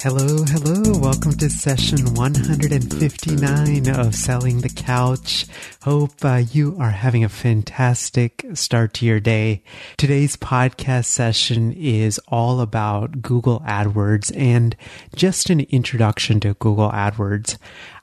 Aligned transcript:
Hello, 0.00 0.44
hello. 0.44 0.96
Welcome 1.00 1.32
to 1.38 1.50
session 1.50 2.14
159 2.14 3.88
of 3.88 4.14
Selling 4.14 4.60
the 4.60 4.68
Couch. 4.68 5.44
Hope 5.82 6.24
uh, 6.24 6.44
you 6.52 6.76
are 6.78 6.92
having 6.92 7.24
a 7.24 7.28
fantastic 7.28 8.46
start 8.54 8.94
to 8.94 9.06
your 9.06 9.18
day. 9.18 9.64
Today's 9.96 10.36
podcast 10.36 11.06
session 11.06 11.72
is 11.72 12.20
all 12.28 12.60
about 12.60 13.22
Google 13.22 13.58
AdWords 13.66 14.30
and 14.36 14.76
just 15.16 15.50
an 15.50 15.62
introduction 15.62 16.38
to 16.40 16.54
Google 16.54 16.92
AdWords. 16.92 17.58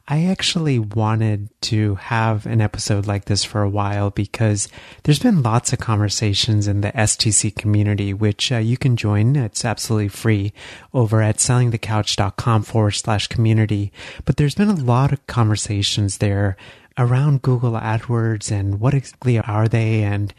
I 0.08 0.25
actually 0.25 0.78
wanted 0.78 1.50
to 1.61 1.95
have 1.95 2.45
an 2.45 2.61
episode 2.61 3.08
like 3.08 3.25
this 3.25 3.44
for 3.44 3.64
a 3.64 3.70
while 3.70 4.12
because 4.12 4.67
there's 5.02 5.17
been 5.17 5.42
lots 5.42 5.73
of 5.73 5.80
conversations 5.80 6.67
in 6.67 6.81
the 6.81 6.92
STC 6.92 7.56
community, 7.56 8.14
which 8.14 8.52
uh, 8.52 8.58
you 8.58 8.78
can 8.78 8.97
join. 8.97 9.36
It's 9.36 9.66
absolutely 9.66 10.09
free 10.09 10.53
over 10.94 11.23
at 11.23 11.38
sellingthecouch.com 11.38 12.64
forward 12.64 12.92
slash 12.92 13.28
community. 13.28 13.92
But 14.25 14.38
there's 14.38 14.53
been 14.53 14.70
a 14.70 14.75
lot 14.75 15.12
of 15.12 15.25
conversations 15.25 16.19
there 16.19 16.56
around 17.00 17.42
Google 17.42 17.72
AdWords 17.72 18.52
and 18.52 18.80
what 18.80 18.94
exactly 18.94 19.40
are 19.40 19.67
they 19.67 20.03
and 20.03 20.36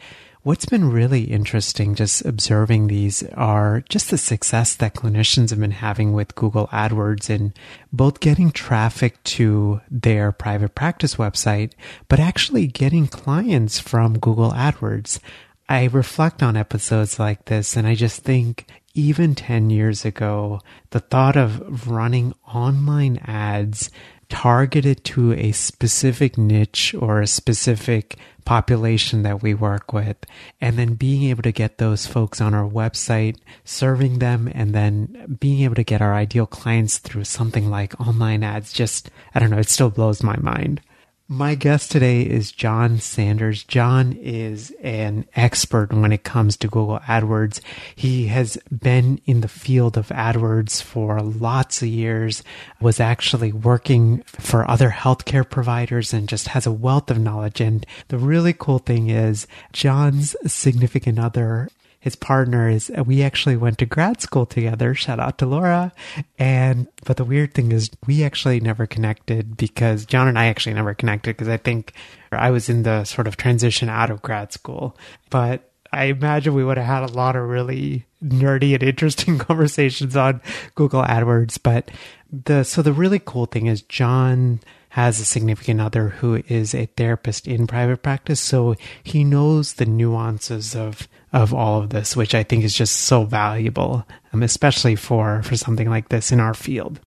What's 0.47 0.65
been 0.65 0.89
really 0.89 1.23
interesting 1.23 1.93
just 1.93 2.23
observing 2.23 2.87
these 2.87 3.21
are 3.33 3.83
just 3.89 4.09
the 4.09 4.17
success 4.17 4.77
that 4.77 4.93
clinicians 4.93 5.49
have 5.49 5.59
been 5.59 5.71
having 5.71 6.13
with 6.13 6.35
Google 6.35 6.67
AdWords 6.67 7.29
in 7.29 7.53
both 7.91 8.21
getting 8.21 8.51
traffic 8.51 9.21
to 9.35 9.81
their 9.91 10.31
private 10.31 10.73
practice 10.73 11.15
website, 11.15 11.73
but 12.07 12.21
actually 12.21 12.65
getting 12.65 13.07
clients 13.07 13.81
from 13.81 14.19
Google 14.19 14.51
AdWords. 14.53 15.19
I 15.67 15.87
reflect 15.87 16.41
on 16.41 16.55
episodes 16.55 17.19
like 17.19 17.43
this 17.43 17.75
and 17.75 17.85
I 17.85 17.95
just 17.95 18.23
think 18.23 18.67
even 18.93 19.35
10 19.35 19.69
years 19.69 20.05
ago, 20.05 20.61
the 20.91 21.01
thought 21.01 21.35
of 21.35 21.89
running 21.89 22.33
online 22.47 23.17
ads 23.25 23.91
targeted 24.29 25.03
to 25.05 25.33
a 25.33 25.51
specific 25.51 26.37
niche 26.37 26.93
or 26.97 27.21
a 27.21 27.27
specific 27.27 28.17
population 28.45 29.23
that 29.23 29.41
we 29.41 29.53
work 29.53 29.91
with, 29.91 30.17
and 30.61 30.77
then 30.77 30.93
being 30.93 31.23
able 31.23 31.43
to 31.43 31.51
get 31.51 31.77
those 31.77 32.05
folks 32.05 32.39
on 32.39 32.53
our 32.53 32.67
website, 32.67 33.37
serving 33.65 34.19
them, 34.19 34.49
and 34.53 34.73
then 34.73 35.37
being 35.39 35.63
able 35.63 35.75
to 35.75 35.83
get 35.83 36.01
our 36.01 36.13
ideal 36.13 36.45
clients 36.45 36.97
through 36.97 37.25
something 37.25 37.69
like 37.69 37.99
online 37.99 38.43
ads 38.43 38.71
just, 38.71 39.09
I 39.35 39.39
don't 39.39 39.49
know, 39.49 39.57
it 39.57 39.69
still 39.69 39.89
blows 39.89 40.23
my 40.23 40.37
mind. 40.37 40.81
My 41.29 41.55
guest 41.55 41.91
today 41.91 42.21
is 42.21 42.53
John 42.53 42.99
Sanders. 42.99 43.65
John 43.65 44.13
is 44.13 44.71
an 44.81 45.25
expert 45.35 45.91
when 45.91 46.13
it 46.13 46.23
comes 46.23 46.55
to 46.55 46.69
Google 46.69 46.99
AdWords. 46.99 47.59
He 47.93 48.27
has 48.27 48.57
been 48.71 49.19
in 49.25 49.41
the 49.41 49.49
field 49.49 49.97
of 49.97 50.07
AdWords 50.07 50.81
for 50.81 51.19
lots 51.21 51.81
of 51.81 51.89
years, 51.89 52.43
was 52.79 53.01
actually 53.01 53.51
working 53.51 54.19
for 54.25 54.71
other 54.71 54.89
healthcare 54.89 55.47
providers 55.47 56.13
and 56.13 56.29
just 56.29 56.47
has 56.49 56.65
a 56.65 56.71
wealth 56.71 57.11
of 57.11 57.19
knowledge. 57.19 57.59
And 57.59 57.85
the 58.07 58.17
really 58.17 58.53
cool 58.53 58.79
thing 58.79 59.09
is 59.09 59.47
John's 59.73 60.33
significant 60.45 61.19
other 61.19 61.67
his 62.07 62.15
partner 62.15 62.69
is 62.69 62.89
uh, 62.97 63.03
we 63.03 63.21
actually 63.21 63.57
went 63.57 63.77
to 63.79 63.85
grad 63.85 64.21
school 64.21 64.45
together. 64.45 64.95
Shout 64.95 65.19
out 65.19 65.37
to 65.39 65.45
laura. 65.45 65.91
And 66.39 66.87
but 67.03 67.17
the 67.17 67.25
weird 67.25 67.53
thing 67.53 67.73
is 67.73 67.89
we 68.05 68.23
actually 68.23 68.61
never 68.61 68.87
connected 68.87 69.57
because 69.57 70.05
john 70.05 70.29
and 70.29 70.39
i 70.39 70.45
actually 70.45 70.73
never 70.73 70.93
connected 70.93 71.35
because 71.35 71.49
i 71.49 71.57
think 71.57 71.91
i 72.31 72.49
was 72.49 72.69
in 72.69 72.83
the 72.83 73.03
sort 73.03 73.27
of 73.27 73.35
transition 73.35 73.89
out 73.89 74.09
of 74.09 74.21
grad 74.21 74.53
school. 74.53 74.95
But 75.29 75.69
i 75.91 76.05
imagine 76.05 76.53
we 76.53 76.63
would 76.63 76.77
have 76.77 76.85
had 76.87 77.09
a 77.09 77.13
lot 77.13 77.35
of 77.35 77.43
really 77.43 78.05
nerdy 78.23 78.73
and 78.73 78.83
interesting 78.83 79.37
conversations 79.49 80.15
on 80.15 80.39
google 80.75 81.03
adwords. 81.03 81.59
But 81.61 81.91
the 82.31 82.63
so 82.63 82.81
the 82.81 82.93
really 82.93 83.19
cool 83.19 83.47
thing 83.47 83.65
is 83.65 83.81
john 83.81 84.61
has 84.89 85.19
a 85.19 85.25
significant 85.25 85.81
other 85.81 86.09
who 86.09 86.41
is 86.47 86.73
a 86.73 86.85
therapist 86.97 87.47
in 87.47 87.67
private 87.67 88.01
practice 88.01 88.39
so 88.39 88.75
he 89.03 89.23
knows 89.23 89.73
the 89.73 89.85
nuances 89.85 90.75
of 90.75 91.07
of 91.33 91.53
all 91.53 91.81
of 91.81 91.89
this, 91.89 92.15
which 92.15 92.33
I 92.33 92.43
think 92.43 92.63
is 92.63 92.73
just 92.73 92.95
so 92.95 93.23
valuable, 93.23 94.05
um, 94.33 94.43
especially 94.43 94.95
for, 94.95 95.43
for 95.43 95.57
something 95.57 95.89
like 95.89 96.09
this 96.09 96.31
in 96.31 96.39
our 96.39 96.53
field. 96.53 96.99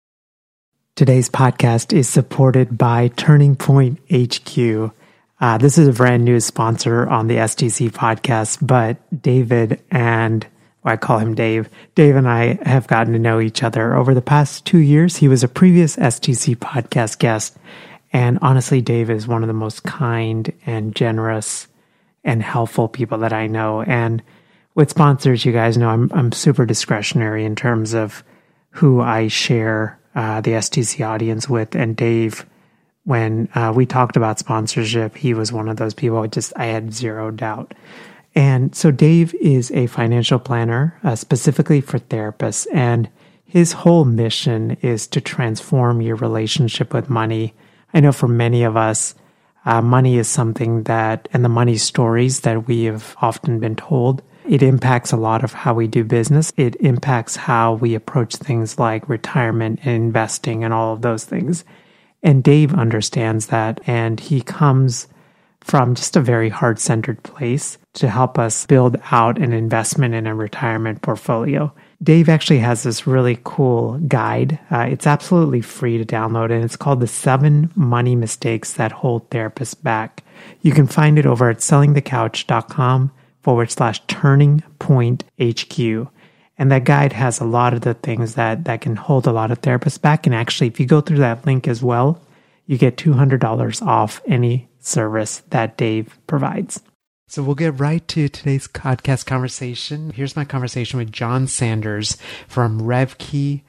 Today's 0.96 1.30
podcast 1.30 1.94
is 1.94 2.10
supported 2.10 2.78
by 2.78 3.08
Turning 3.10 3.56
Point 3.56 4.00
HQ. 4.12 4.94
Uh, 5.40 5.58
this 5.58 5.78
is 5.78 5.88
a 5.88 5.94
brand 5.94 6.26
new 6.26 6.40
sponsor 6.42 7.08
on 7.08 7.28
the 7.28 7.38
STC 7.38 7.90
podcast, 7.92 8.60
but 8.62 8.98
David 9.22 9.82
and 9.90 10.46
I 10.84 10.98
call 10.98 11.20
him 11.20 11.36
Dave. 11.36 11.70
Dave 11.96 12.16
and 12.16 12.28
I 12.28 12.58
have 12.64 12.88
gotten 12.88 13.14
to 13.14 13.20
know 13.20 13.40
each 13.40 13.64
other 13.64 13.96
over 13.96 14.14
the 14.14 14.22
past 14.22 14.66
two 14.66 14.78
years. 14.78 15.18
He 15.18 15.28
was 15.28 15.44
a 15.44 15.48
previous 15.48 15.96
STC 15.98 16.56
podcast 16.56 17.20
guest. 17.20 17.58
And 18.12 18.40
honestly, 18.42 18.82
Dave 18.82 19.10
is 19.10 19.28
one 19.28 19.44
of 19.44 19.48
the 19.48 19.54
most 19.54 19.84
kind 19.84 20.52
and 20.66 20.96
generous 20.96 21.68
and 22.24 22.42
helpful 22.42 22.88
people 22.88 23.20
that 23.20 23.34
I 23.34 23.48
know. 23.48 23.82
And 23.82 24.24
with 24.76 24.90
sponsors, 24.90 25.46
you 25.46 25.52
guys 25.52 25.78
know 25.78 25.90
I'm 25.90 26.10
I'm 26.14 26.32
super 26.32 26.66
discretionary 26.66 27.44
in 27.46 27.56
terms 27.56 27.94
of 27.94 28.24
who 28.72 29.02
I 29.02 29.28
share 29.28 30.00
uh, 30.16 30.42
the 30.42 30.52
STC 30.52 31.06
audience 31.06 31.50
with. 31.50 31.76
And 31.76 31.96
Dave, 31.96 32.46
when 33.04 33.50
uh, 33.56 33.74
we 33.76 33.86
talked 33.86 34.16
about 34.16 34.40
sponsorship, 34.40 35.16
he 35.18 35.34
was 35.34 35.52
one 35.52 35.70
of 35.70 35.78
those 35.78 35.94
people. 35.94 36.26
Just 36.28 36.54
I 36.56 36.66
had 36.66 36.94
zero 36.94 37.32
doubt. 37.32 37.74
And 38.36 38.76
so 38.76 38.92
Dave 38.92 39.34
is 39.36 39.72
a 39.72 39.88
financial 39.88 40.40
planner 40.40 41.00
uh, 41.04 41.16
specifically 41.16 41.82
for 41.82 42.00
therapists, 42.00 42.68
and 42.74 43.10
his 43.44 43.72
whole 43.72 44.06
mission 44.06 44.78
is 44.82 45.08
to 45.08 45.22
transform 45.22 46.02
your 46.02 46.16
relationship 46.16 46.94
with 46.94 47.10
money. 47.10 47.56
I 47.94 48.00
know 48.00 48.12
for 48.12 48.28
many 48.28 48.64
of 48.64 48.78
us, 48.78 49.16
uh, 49.66 49.82
money 49.82 50.18
is 50.18 50.28
something 50.28 50.84
that, 50.84 51.28
and 51.34 51.44
the 51.44 51.50
money 51.50 51.78
stories 51.78 52.42
that 52.42 52.68
we 52.68 52.84
have 52.84 53.16
often 53.22 53.60
been 53.60 53.76
told, 53.76 54.22
it 54.48 54.64
impacts 54.64 55.12
a 55.12 55.18
lot 55.18 55.44
of 55.44 55.54
how 55.54 55.74
we 55.74 55.88
do 55.88 56.04
business. 56.04 56.54
It 56.58 56.76
impacts 56.78 57.36
how 57.36 57.74
we 57.74 57.94
approach 57.94 58.36
things 58.36 58.80
like 58.80 59.10
retirement 59.10 59.80
and 59.84 59.96
investing 59.96 60.64
and 60.64 60.74
all 60.74 60.94
of 60.94 61.02
those 61.02 61.26
things. 61.26 61.66
And 62.24 62.44
Dave 62.44 62.74
understands 62.74 63.48
that, 63.48 63.80
and 63.86 64.20
he 64.20 64.42
comes 64.42 65.08
from 65.62 65.96
just 65.96 66.16
a 66.16 66.22
very 66.22 66.50
heart 66.50 66.80
centered 66.80 67.22
place 67.24 67.78
to 67.94 68.10
help 68.10 68.40
us 68.40 68.66
build 68.66 68.98
out 69.12 69.38
an 69.38 69.54
investment 69.54 70.16
in 70.16 70.28
a 70.28 70.36
retirement 70.36 71.02
portfolio. 71.02 71.74
Dave 72.02 72.30
actually 72.30 72.60
has 72.60 72.84
this 72.84 73.06
really 73.06 73.40
cool 73.44 73.98
guide. 74.08 74.58
Uh, 74.72 74.88
it's 74.90 75.06
absolutely 75.06 75.60
free 75.60 75.98
to 75.98 76.06
download, 76.06 76.50
and 76.50 76.64
it's 76.64 76.78
called 76.78 77.02
The 77.02 77.08
Seven 77.08 77.72
Money 77.76 78.16
Mistakes 78.16 78.74
That 78.74 78.94
Hold 78.94 79.30
Therapists 79.30 79.82
Back. 79.82 80.24
You 80.62 80.72
can 80.72 80.88
find 80.88 81.20
it 81.20 81.26
over 81.26 81.50
at 81.50 81.58
sellingthecouch.com 81.58 83.12
forward 83.44 83.72
slash 83.72 84.02
turning 84.08 84.64
point 84.80 85.26
HQ. 85.42 86.08
And 86.58 86.72
that 86.72 86.84
guide 86.86 87.14
has 87.14 87.40
a 87.40 87.46
lot 87.46 87.74
of 87.74 87.82
the 87.82 87.94
things 87.94 88.36
that, 88.36 88.66
that 88.66 88.82
can 88.82 88.96
hold 88.96 89.28
a 89.28 89.32
lot 89.32 89.52
of 89.52 89.62
therapists 89.62 90.02
back. 90.02 90.26
And 90.26 90.36
actually, 90.36 90.68
if 90.68 90.80
you 90.80 90.86
go 90.86 91.02
through 91.02 91.20
that 91.20 91.46
link 91.46 91.68
as 91.68 91.82
well, 91.82 92.22
you 92.66 92.78
get 92.78 92.98
$200 92.98 93.86
off 93.86 94.22
any 94.28 94.69
service 94.80 95.44
that 95.50 95.78
Dave 95.78 96.18
provides. 96.28 96.82
So 97.30 97.44
we'll 97.44 97.54
get 97.54 97.80
right 97.80 98.08
to 98.08 98.28
today's 98.28 98.68
podcast 98.68 99.28
conversation. 99.28 100.10
Here's 100.10 100.36
my 100.36 100.46
conversation 100.46 100.98
with 100.98 101.12
John 101.12 101.46
Sanders 101.46 102.18
from 102.48 102.82
RevKey.com. 102.82 103.64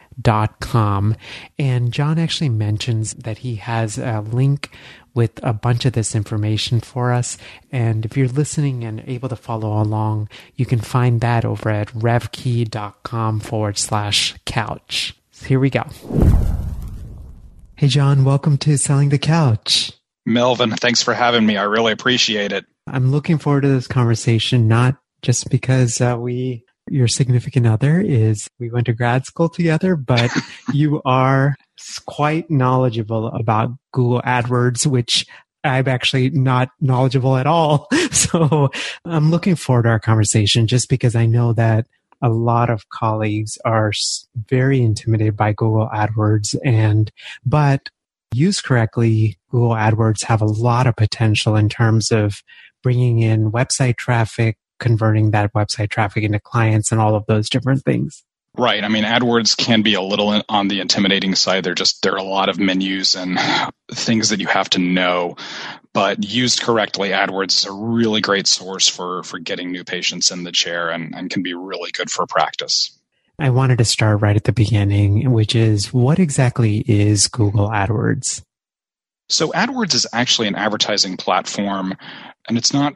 And 1.58 1.92
John 1.92 2.18
actually 2.18 2.48
mentions 2.48 3.12
that 3.12 3.38
he 3.38 3.56
has 3.56 3.98
a 3.98 4.22
link 4.22 4.70
with 5.12 5.38
a 5.42 5.52
bunch 5.52 5.84
of 5.84 5.92
this 5.92 6.14
information 6.14 6.80
for 6.80 7.12
us. 7.12 7.36
And 7.70 8.06
if 8.06 8.16
you're 8.16 8.28
listening 8.28 8.82
and 8.82 9.04
able 9.06 9.28
to 9.28 9.36
follow 9.36 9.78
along, 9.82 10.30
you 10.56 10.64
can 10.64 10.80
find 10.80 11.20
that 11.20 11.44
over 11.44 11.68
at 11.68 11.88
revkey.com 11.88 13.40
forward 13.40 13.76
slash 13.76 14.36
couch. 14.46 15.14
Here 15.44 15.60
we 15.60 15.68
go. 15.68 15.84
Hey, 17.76 17.88
John, 17.88 18.24
welcome 18.24 18.56
to 18.58 18.78
Selling 18.78 19.10
the 19.10 19.18
Couch. 19.18 19.99
Melvin, 20.32 20.70
thanks 20.70 21.02
for 21.02 21.14
having 21.14 21.44
me. 21.44 21.56
I 21.56 21.64
really 21.64 21.92
appreciate 21.92 22.52
it. 22.52 22.64
I'm 22.86 23.10
looking 23.10 23.38
forward 23.38 23.62
to 23.62 23.68
this 23.68 23.86
conversation, 23.86 24.68
not 24.68 24.96
just 25.22 25.50
because 25.50 26.00
uh, 26.00 26.16
we, 26.18 26.64
your 26.88 27.08
significant 27.08 27.66
other 27.66 28.00
is, 28.00 28.48
we 28.58 28.70
went 28.70 28.86
to 28.86 28.92
grad 28.92 29.26
school 29.26 29.48
together, 29.48 29.96
but 29.96 30.30
you 30.72 31.02
are 31.04 31.56
quite 32.06 32.50
knowledgeable 32.50 33.26
about 33.28 33.70
Google 33.92 34.22
AdWords, 34.22 34.86
which 34.86 35.26
I'm 35.62 35.88
actually 35.88 36.30
not 36.30 36.70
knowledgeable 36.80 37.36
at 37.36 37.46
all. 37.46 37.88
So 38.10 38.70
I'm 39.04 39.30
looking 39.30 39.56
forward 39.56 39.84
to 39.84 39.88
our 39.88 39.98
conversation 39.98 40.66
just 40.66 40.88
because 40.88 41.16
I 41.16 41.26
know 41.26 41.52
that 41.54 41.86
a 42.22 42.28
lot 42.28 42.70
of 42.70 42.88
colleagues 42.90 43.58
are 43.64 43.92
very 44.48 44.82
intimidated 44.82 45.36
by 45.36 45.52
Google 45.52 45.88
AdWords 45.88 46.54
and, 46.64 47.10
but 47.44 47.88
used 48.34 48.64
correctly, 48.64 49.38
Google 49.50 49.70
AdWords 49.70 50.24
have 50.24 50.40
a 50.40 50.46
lot 50.46 50.86
of 50.86 50.96
potential 50.96 51.56
in 51.56 51.68
terms 51.68 52.10
of 52.10 52.42
bringing 52.82 53.20
in 53.20 53.52
website 53.52 53.96
traffic, 53.96 54.56
converting 54.78 55.30
that 55.30 55.52
website 55.52 55.90
traffic 55.90 56.24
into 56.24 56.40
clients 56.40 56.92
and 56.92 57.00
all 57.00 57.14
of 57.14 57.26
those 57.26 57.50
different 57.50 57.84
things. 57.84 58.22
Right. 58.58 58.82
I 58.82 58.88
mean, 58.88 59.04
AdWords 59.04 59.56
can 59.56 59.82
be 59.82 59.94
a 59.94 60.02
little 60.02 60.42
on 60.48 60.68
the 60.68 60.80
intimidating 60.80 61.36
side. 61.36 61.62
There 61.62 61.74
just 61.74 62.02
there 62.02 62.14
are 62.14 62.18
a 62.18 62.22
lot 62.22 62.48
of 62.48 62.58
menus 62.58 63.14
and 63.14 63.38
things 63.92 64.30
that 64.30 64.40
you 64.40 64.48
have 64.48 64.68
to 64.70 64.80
know. 64.80 65.36
But 65.92 66.24
used 66.24 66.62
correctly, 66.62 67.10
AdWords 67.10 67.58
is 67.58 67.64
a 67.66 67.72
really 67.72 68.20
great 68.20 68.48
source 68.48 68.88
for 68.88 69.22
for 69.22 69.38
getting 69.38 69.70
new 69.70 69.84
patients 69.84 70.32
in 70.32 70.42
the 70.42 70.52
chair 70.52 70.90
and, 70.90 71.14
and 71.14 71.30
can 71.30 71.42
be 71.42 71.54
really 71.54 71.90
good 71.92 72.10
for 72.10 72.26
practice. 72.26 72.99
I 73.40 73.48
wanted 73.50 73.78
to 73.78 73.84
start 73.86 74.20
right 74.20 74.36
at 74.36 74.44
the 74.44 74.52
beginning, 74.52 75.30
which 75.32 75.56
is 75.56 75.94
what 75.94 76.18
exactly 76.18 76.84
is 76.86 77.26
Google 77.26 77.70
AdWords? 77.70 78.42
So 79.30 79.50
AdWords 79.52 79.94
is 79.94 80.06
actually 80.12 80.48
an 80.48 80.56
advertising 80.56 81.16
platform 81.16 81.94
and 82.48 82.58
it's 82.58 82.74
not 82.74 82.94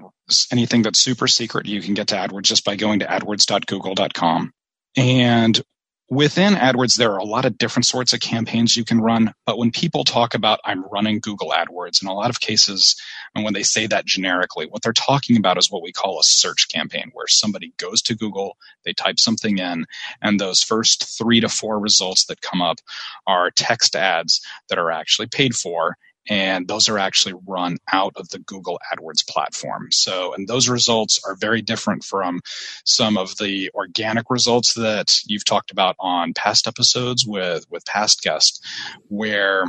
anything 0.52 0.82
that's 0.82 0.98
super 0.98 1.26
secret. 1.28 1.66
You 1.66 1.80
can 1.80 1.94
get 1.94 2.08
to 2.08 2.16
AdWords 2.16 2.42
just 2.42 2.64
by 2.64 2.76
going 2.76 2.98
to 2.98 3.06
adwords.google.com. 3.06 4.52
And 4.96 5.62
within 6.08 6.54
AdWords, 6.54 6.96
there 6.96 7.12
are 7.12 7.18
a 7.18 7.24
lot 7.24 7.44
of 7.44 7.58
different 7.58 7.86
sorts 7.86 8.12
of 8.12 8.20
campaigns 8.20 8.76
you 8.76 8.84
can 8.84 9.00
run. 9.00 9.32
But 9.46 9.58
when 9.58 9.70
people 9.70 10.04
talk 10.04 10.34
about, 10.34 10.60
I'm 10.64 10.84
running 10.84 11.20
Google 11.20 11.50
AdWords, 11.50 12.02
in 12.02 12.08
a 12.08 12.14
lot 12.14 12.30
of 12.30 12.40
cases, 12.40 12.94
and 13.34 13.44
when 13.44 13.54
they 13.54 13.62
say 13.62 13.86
that 13.86 14.04
generically, 14.04 14.66
what 14.66 14.82
they're 14.82 14.92
talking 14.92 15.36
about 15.36 15.58
is 15.58 15.70
what 15.70 15.82
we 15.82 15.92
call 15.92 16.18
a 16.18 16.24
search 16.24 16.68
campaign, 16.68 17.10
where 17.12 17.26
somebody 17.26 17.72
goes 17.78 18.02
to 18.02 18.14
Google, 18.14 18.56
they 18.84 18.92
type 18.92 19.18
something 19.18 19.58
in, 19.58 19.86
and 20.20 20.38
those 20.38 20.62
first 20.62 21.18
three 21.18 21.40
to 21.40 21.48
four 21.48 21.78
results 21.78 22.26
that 22.26 22.40
come 22.40 22.60
up 22.60 22.78
are 23.26 23.50
text 23.50 23.96
ads 23.96 24.40
that 24.68 24.78
are 24.78 24.90
actually 24.90 25.26
paid 25.26 25.54
for 25.54 25.96
and 26.28 26.66
those 26.66 26.88
are 26.88 26.98
actually 26.98 27.34
run 27.46 27.76
out 27.92 28.14
of 28.16 28.28
the 28.28 28.38
Google 28.38 28.80
AdWords 28.92 29.26
platform. 29.28 29.88
So, 29.90 30.34
and 30.34 30.48
those 30.48 30.68
results 30.68 31.20
are 31.26 31.36
very 31.36 31.62
different 31.62 32.04
from 32.04 32.40
some 32.84 33.16
of 33.16 33.36
the 33.38 33.70
organic 33.74 34.30
results 34.30 34.74
that 34.74 35.18
you've 35.26 35.44
talked 35.44 35.70
about 35.70 35.96
on 35.98 36.32
past 36.34 36.66
episodes 36.66 37.26
with 37.26 37.64
with 37.70 37.84
past 37.84 38.22
guests, 38.22 38.60
where 39.08 39.64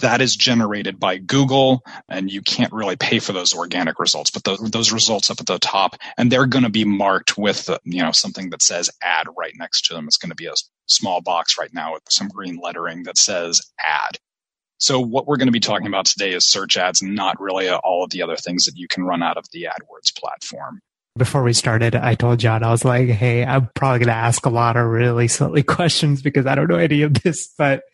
that 0.00 0.20
is 0.20 0.34
generated 0.34 0.98
by 0.98 1.18
Google, 1.18 1.82
and 2.08 2.30
you 2.30 2.42
can't 2.42 2.72
really 2.72 2.96
pay 2.96 3.18
for 3.18 3.32
those 3.32 3.54
organic 3.54 3.98
results. 3.98 4.30
But 4.30 4.44
those, 4.44 4.58
those 4.70 4.92
results 4.92 5.30
up 5.30 5.40
at 5.40 5.46
the 5.46 5.58
top, 5.58 5.96
and 6.16 6.30
they're 6.30 6.46
going 6.46 6.64
to 6.64 6.70
be 6.70 6.84
marked 6.84 7.36
with 7.36 7.68
you 7.84 8.02
know 8.02 8.12
something 8.12 8.50
that 8.50 8.62
says 8.62 8.90
"ad" 9.02 9.26
right 9.36 9.52
next 9.56 9.86
to 9.86 9.94
them. 9.94 10.06
It's 10.06 10.16
going 10.16 10.30
to 10.30 10.36
be 10.36 10.46
a 10.46 10.54
small 10.86 11.20
box 11.20 11.58
right 11.58 11.72
now 11.72 11.92
with 11.92 12.02
some 12.08 12.28
green 12.28 12.58
lettering 12.60 13.04
that 13.04 13.18
says 13.18 13.60
"ad." 13.82 14.18
So 14.84 15.00
what 15.00 15.26
we're 15.26 15.38
going 15.38 15.48
to 15.48 15.52
be 15.52 15.60
talking 15.60 15.86
about 15.86 16.04
today 16.04 16.34
is 16.34 16.44
search 16.44 16.76
ads, 16.76 17.00
and 17.00 17.14
not 17.14 17.40
really 17.40 17.70
all 17.70 18.04
of 18.04 18.10
the 18.10 18.20
other 18.20 18.36
things 18.36 18.66
that 18.66 18.76
you 18.76 18.86
can 18.86 19.02
run 19.02 19.22
out 19.22 19.38
of 19.38 19.46
the 19.50 19.62
AdWords 19.62 20.14
platform. 20.14 20.80
Before 21.16 21.42
we 21.42 21.54
started, 21.54 21.96
I 21.96 22.14
told 22.14 22.38
John, 22.38 22.62
I 22.62 22.70
was 22.70 22.84
like, 22.84 23.08
hey, 23.08 23.46
I'm 23.46 23.70
probably 23.74 24.00
going 24.00 24.08
to 24.08 24.14
ask 24.14 24.44
a 24.44 24.50
lot 24.50 24.76
of 24.76 24.84
really 24.84 25.26
silly 25.26 25.62
questions 25.76 26.20
because 26.20 26.44
I 26.44 26.54
don't 26.54 26.68
know 26.68 26.76
any 26.76 27.00
of 27.00 27.14
this. 27.22 27.48
But 27.56 27.84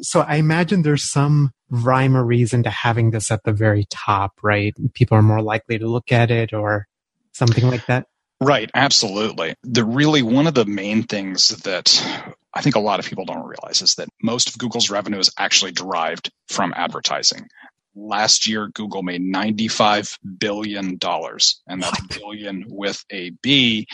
so 0.00 0.22
I 0.22 0.36
imagine 0.36 0.82
there's 0.82 1.08
some 1.08 1.52
rhyme 1.70 2.16
or 2.16 2.24
reason 2.24 2.64
to 2.64 2.70
having 2.70 3.12
this 3.12 3.30
at 3.30 3.44
the 3.44 3.52
very 3.52 3.86
top, 3.88 4.32
right? 4.42 4.74
People 4.94 5.18
are 5.18 5.22
more 5.22 5.42
likely 5.42 5.78
to 5.78 5.86
look 5.86 6.10
at 6.10 6.32
it 6.32 6.52
or 6.52 6.88
something 7.30 7.68
like 7.68 7.86
that. 7.86 8.06
Right, 8.44 8.68
absolutely. 8.74 9.54
The 9.62 9.84
really 9.84 10.22
one 10.22 10.48
of 10.48 10.54
the 10.54 10.64
main 10.64 11.04
things 11.04 11.50
that 11.62 12.04
I 12.52 12.60
think 12.60 12.74
a 12.74 12.80
lot 12.80 12.98
of 12.98 13.06
people 13.06 13.24
don't 13.24 13.46
realize 13.46 13.82
is 13.82 13.94
that 13.96 14.08
most 14.20 14.48
of 14.48 14.58
Google's 14.58 14.90
revenue 14.90 15.20
is 15.20 15.30
actually 15.38 15.70
derived 15.70 16.32
from 16.48 16.74
advertising. 16.76 17.46
Last 17.94 18.48
year, 18.48 18.68
Google 18.74 19.04
made 19.04 19.22
$95 19.22 20.18
billion, 20.38 20.98
and 21.00 21.82
that's 21.82 22.00
what? 22.00 22.18
billion 22.18 22.64
with 22.66 23.04
a 23.12 23.30
B 23.42 23.86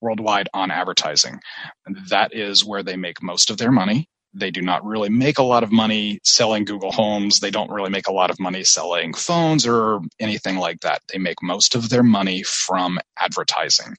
worldwide 0.00 0.48
on 0.52 0.72
advertising. 0.72 1.38
That 2.08 2.34
is 2.34 2.64
where 2.64 2.82
they 2.82 2.96
make 2.96 3.22
most 3.22 3.50
of 3.50 3.56
their 3.56 3.70
money. 3.70 4.08
They 4.38 4.50
do 4.50 4.60
not 4.60 4.84
really 4.84 5.08
make 5.08 5.38
a 5.38 5.42
lot 5.42 5.62
of 5.62 5.72
money 5.72 6.18
selling 6.22 6.64
Google 6.64 6.92
Homes. 6.92 7.40
They 7.40 7.50
don't 7.50 7.70
really 7.70 7.90
make 7.90 8.08
a 8.08 8.12
lot 8.12 8.30
of 8.30 8.38
money 8.38 8.64
selling 8.64 9.14
phones 9.14 9.66
or 9.66 10.00
anything 10.20 10.56
like 10.56 10.80
that. 10.80 11.00
They 11.12 11.18
make 11.18 11.42
most 11.42 11.74
of 11.74 11.88
their 11.88 12.02
money 12.02 12.42
from 12.42 12.98
advertising. 13.18 13.96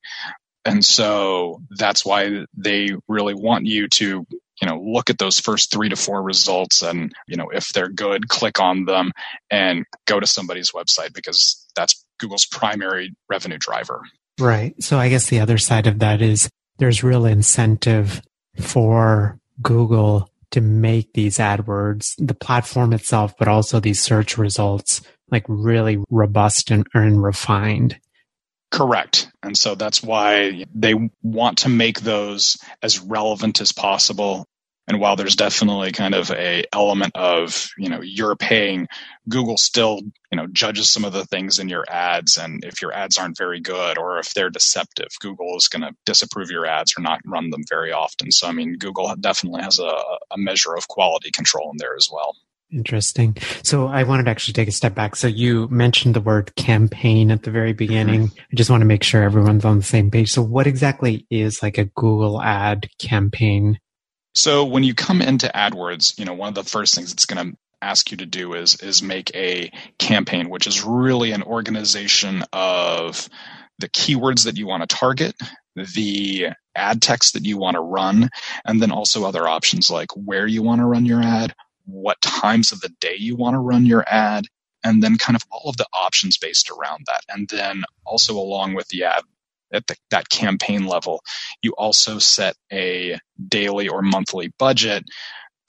And 0.64 0.84
so 0.84 1.62
that's 1.72 2.06
why 2.06 2.46
they 2.56 2.90
really 3.08 3.34
want 3.34 3.66
you 3.66 3.88
to 3.88 4.26
you 4.62 4.68
know 4.68 4.82
look 4.82 5.10
at 5.10 5.18
those 5.18 5.40
first 5.40 5.72
three 5.72 5.90
to 5.90 5.96
four 5.96 6.22
results 6.22 6.82
and 6.82 7.14
you 7.28 7.38
know 7.38 7.50
if 7.50 7.70
they're 7.70 7.90
good 7.90 8.28
click 8.28 8.60
on 8.60 8.86
them 8.86 9.12
and 9.52 9.86
go 10.06 10.20
to 10.20 10.28
somebody's 10.28 10.72
website 10.72 11.14
because 11.14 11.66
that's 11.76 12.04
google's 12.20 12.46
primary 12.46 13.16
revenue 13.30 13.60
driver 13.60 14.02
right 14.40 14.74
so 14.82 14.98
i 14.98 15.10
guess 15.10 15.28
the 15.28 15.40
other 15.40 15.60
side 15.60 15.86
of 15.86 16.00
that 16.00 16.22
is 16.24 16.50
there's 16.80 17.04
real 17.04 17.26
incentive 17.26 18.22
for 18.60 19.40
Google 19.62 20.30
to 20.52 20.62
make 20.62 21.14
these 21.14 21.38
AdWords, 21.38 22.14
the 22.18 22.34
platform 22.34 22.94
itself, 22.94 23.34
but 23.38 23.48
also 23.48 23.80
these 23.80 24.02
search 24.02 24.38
results 24.38 25.02
like 25.30 25.44
really 25.48 25.98
robust 26.10 26.72
and, 26.72 26.88
and 26.94 27.22
refined. 27.22 28.00
Correct. 28.72 29.30
And 29.44 29.58
so 29.58 29.76
that's 29.76 30.04
why 30.04 30.66
they 30.74 30.94
want 31.22 31.60
to 31.60 31.70
make 31.70 32.02
those 32.02 32.58
as 32.82 33.00
relevant 33.00 33.62
as 33.62 33.72
possible 33.72 34.46
and 34.88 35.00
while 35.00 35.18
there's 35.18 35.36
definitely 35.36 35.92
kind 35.92 36.16
of 36.16 36.32
a 36.32 36.64
element 36.72 37.16
of, 37.16 37.70
you 37.78 37.90
know, 37.90 38.02
you're 38.02 38.38
paying, 38.38 38.88
Google 39.28 39.58
still, 39.58 40.00
you 40.32 40.38
know, 40.38 40.48
judges 40.48 40.90
some 40.90 41.04
of 41.04 41.12
the 41.12 41.26
things 41.26 41.60
in 41.60 41.68
your 41.68 41.84
ads. 41.90 42.38
And 42.38 42.64
if 42.64 42.82
your 42.82 42.94
ads 42.94 43.18
aren't 43.18 43.38
very 43.38 43.60
good 43.60 43.98
or 43.98 44.18
if 44.20 44.34
they're 44.34 44.50
deceptive, 44.50 45.10
Google 45.20 45.58
is 45.58 45.68
going 45.68 45.82
to 45.82 45.94
disapprove 46.06 46.50
your 46.50 46.66
ads 46.66 46.94
or 46.98 47.02
not 47.02 47.20
run 47.26 47.50
them 47.50 47.64
very 47.70 47.92
often. 47.92 48.32
So, 48.32 48.48
I 48.48 48.54
mean, 48.54 48.78
Google 48.78 49.14
definitely 49.20 49.62
has 49.62 49.78
a, 49.78 49.92
a 50.32 50.38
measure 50.38 50.76
of 50.76 50.88
quality 50.88 51.32
control 51.32 51.70
in 51.72 51.78
there 51.78 51.96
as 51.98 52.08
well. 52.12 52.36
Interesting. 52.72 53.38
So 53.64 53.88
I 53.88 54.04
wanted 54.04 54.24
to 54.24 54.32
actually 54.32 54.54
take 54.54 54.68
a 54.68 54.74
step 54.74 54.94
back. 54.94 55.16
So 55.16 55.28
you 55.28 55.70
mentioned 55.70 56.16
the 56.16 56.22
word 56.22 56.54
campaign 56.56 57.32
at 57.32 57.44
the 57.44 57.52
very 57.52 57.72
beginning. 57.72 58.28
Mm-hmm. 58.28 58.40
I 58.40 58.56
just 58.56 58.70
want 58.70 58.82
to 58.82 58.86
make 58.86 59.04
sure 59.04 59.24
everyone's 59.24 59.64
on 59.64 59.78
the 59.78 59.84
same 59.84 60.12
page. 60.12 60.32
So 60.32 60.42
what 60.42 60.68
exactly 60.68 61.26
is 61.30 61.64
like 61.64 61.78
a 61.78 61.86
Google 61.86 62.42
ad 62.42 62.90
campaign? 63.00 63.80
So 64.38 64.66
when 64.66 64.84
you 64.84 64.94
come 64.94 65.24
into 65.24 65.50
AdWords, 65.54 66.20
you 66.20 66.26
know, 66.26 66.36
one 66.36 66.50
of 66.50 66.54
the 66.54 66.64
first 66.64 66.94
things 66.94 67.12
it's 67.12 67.26
going 67.26 67.52
to 67.52 67.58
ask 67.82 68.12
you 68.12 68.18
to 68.18 68.26
do 68.28 68.54
is 68.54 68.76
is 68.82 69.02
make 69.02 69.36
a 69.36 69.72
campaign, 69.98 70.52
which 70.52 70.68
is 70.68 70.84
really 70.84 71.32
an 71.32 71.42
organization 71.42 72.44
of 72.54 73.30
the 73.80 73.90
keywords 73.90 74.44
that 74.44 74.56
you 74.56 74.68
want 74.68 74.88
to 74.88 74.96
target, 74.96 75.36
the 75.76 76.50
ad 76.76 77.02
text 77.02 77.34
that 77.34 77.46
you 77.46 77.58
want 77.58 77.78
to 77.78 77.82
run, 77.82 78.30
and 78.64 78.80
then 78.80 78.92
also 78.92 79.26
other 79.26 79.48
options 79.48 79.90
like 79.90 80.12
where 80.12 80.46
you 80.46 80.62
want 80.62 80.82
to 80.82 80.86
run 80.86 81.08
your 81.08 81.22
ad, 81.22 81.56
what 81.86 82.22
times 82.22 82.72
of 82.72 82.80
the 82.80 82.94
day 83.02 83.16
you 83.18 83.36
want 83.36 83.56
to 83.56 83.60
run 83.60 83.88
your 83.88 84.04
ad, 84.08 84.46
and 84.84 85.02
then 85.02 85.18
kind 85.18 85.36
of 85.36 85.42
all 85.52 85.68
of 85.68 85.78
the 85.78 85.88
options 85.94 86.38
based 86.38 86.70
around 86.70 87.08
that. 87.08 87.22
And 87.28 87.50
then 87.50 87.84
also 88.06 88.36
along 88.36 88.76
with 88.76 88.88
the 88.90 89.06
ad 89.06 89.24
at 89.74 89.88
the, 89.88 89.96
that 90.12 90.30
campaign 90.30 90.86
level, 90.86 91.22
you 91.62 91.74
also 91.78 92.20
set 92.20 92.56
a 92.72 93.18
daily 93.48 93.88
or 93.88 94.02
monthly 94.02 94.52
budget 94.58 95.04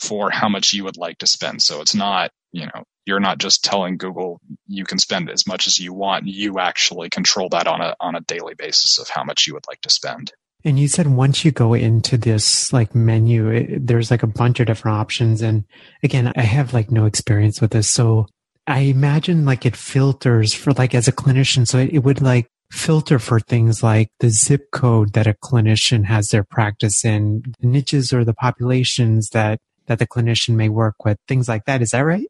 for 0.00 0.31
how 0.31 0.49
much 0.49 0.73
you 0.73 0.85
would 0.85 0.97
like 0.97 1.19
to 1.19 1.26
spend. 1.26 1.62
So 1.62 1.81
it's 1.81 1.95
not, 1.95 2.31
you 2.52 2.67
know, 2.67 2.85
you're 3.07 3.21
not 3.21 3.38
just 3.38 3.64
telling 3.64 3.97
Google 3.97 4.40
you 4.67 4.85
can 4.85 4.99
spend 4.99 5.31
as 5.31 5.47
much 5.47 5.67
as 5.67 5.78
you 5.78 5.93
want. 5.93 6.26
You 6.26 6.59
actually 6.59 7.09
control 7.09 7.49
that 7.50 7.67
on 7.67 7.81
a 7.81 7.95
on 8.00 8.14
a 8.14 8.21
daily 8.21 8.55
basis 8.55 8.99
of 8.99 9.09
how 9.09 9.25
much 9.25 9.47
you 9.47 9.55
would 9.55 9.67
like 9.67 9.81
to 9.81 9.90
spend. 9.90 10.33
And 10.64 10.78
you 10.78 10.88
said 10.88 11.07
once 11.07 11.45
you 11.45 11.50
go 11.50 11.73
into 11.73 12.19
this 12.19 12.73
like 12.73 12.95
menu, 12.95 13.49
it, 13.49 13.87
there's 13.87 14.11
like 14.11 14.23
a 14.23 14.28
bunch 14.28 14.61
of 14.61 14.67
different 14.67 14.99
options. 14.99 15.40
And 15.40 15.64
again, 16.02 16.33
I 16.37 16.43
have 16.43 16.75
like 16.75 16.90
no 16.90 17.07
experience 17.07 17.61
with 17.61 17.71
this. 17.71 17.88
So 17.88 18.26
I 18.67 18.81
imagine 18.81 19.45
like 19.47 19.64
it 19.64 19.76
filters 19.76 20.52
for 20.52 20.73
like 20.73 20.95
as 20.95 21.09
a 21.09 21.12
clinician. 21.12 21.67
So 21.67 21.78
it, 21.78 21.95
it 21.95 21.99
would 22.00 22.21
like 22.21 22.47
filter 22.70 23.18
for 23.18 23.40
things 23.40 23.82
like 23.82 24.10
the 24.20 24.30
zip 24.30 24.70
code 24.70 25.12
that 25.14 25.26
a 25.26 25.34
clinician 25.34 26.04
has 26.04 26.28
their 26.28 26.44
practice 26.44 27.04
in, 27.04 27.42
the 27.60 27.66
niches 27.66 28.12
or 28.12 28.25
the 28.25 28.34
populations 28.34 29.30
that, 29.30 29.60
that 29.87 29.98
the 29.98 30.06
clinician 30.06 30.54
may 30.54 30.68
work 30.68 31.04
with, 31.04 31.18
things 31.26 31.48
like 31.48 31.64
that. 31.64 31.82
Is 31.82 31.90
that 31.90 32.00
right? 32.00 32.26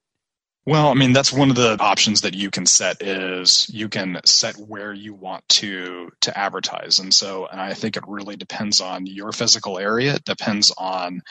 Well, 0.69 0.89
I 0.89 0.95
mean, 0.95 1.15
that's 1.15 1.33
one 1.33 1.49
of 1.49 1.57
the 1.57 1.79
options 1.81 2.21
that 2.21 2.35
you 2.35 2.51
can 2.51 2.67
set 2.67 3.01
is 3.03 3.71
you 3.73 3.89
can 3.89 4.21
set 4.27 4.57
where 4.57 4.93
you 4.93 5.15
want 5.15 5.49
to 5.49 6.11
to 6.21 6.39
advertise. 6.39 6.99
And 6.99 7.15
so 7.15 7.47
and 7.47 7.59
I 7.59 7.73
think 7.73 7.97
it 7.97 8.05
really 8.07 8.37
depends 8.37 8.83
on 8.83 9.07
your 9.07 9.33
physical 9.33 9.79
area. 9.79 10.17
It 10.17 10.25
depends 10.25 10.71
on 10.77 11.23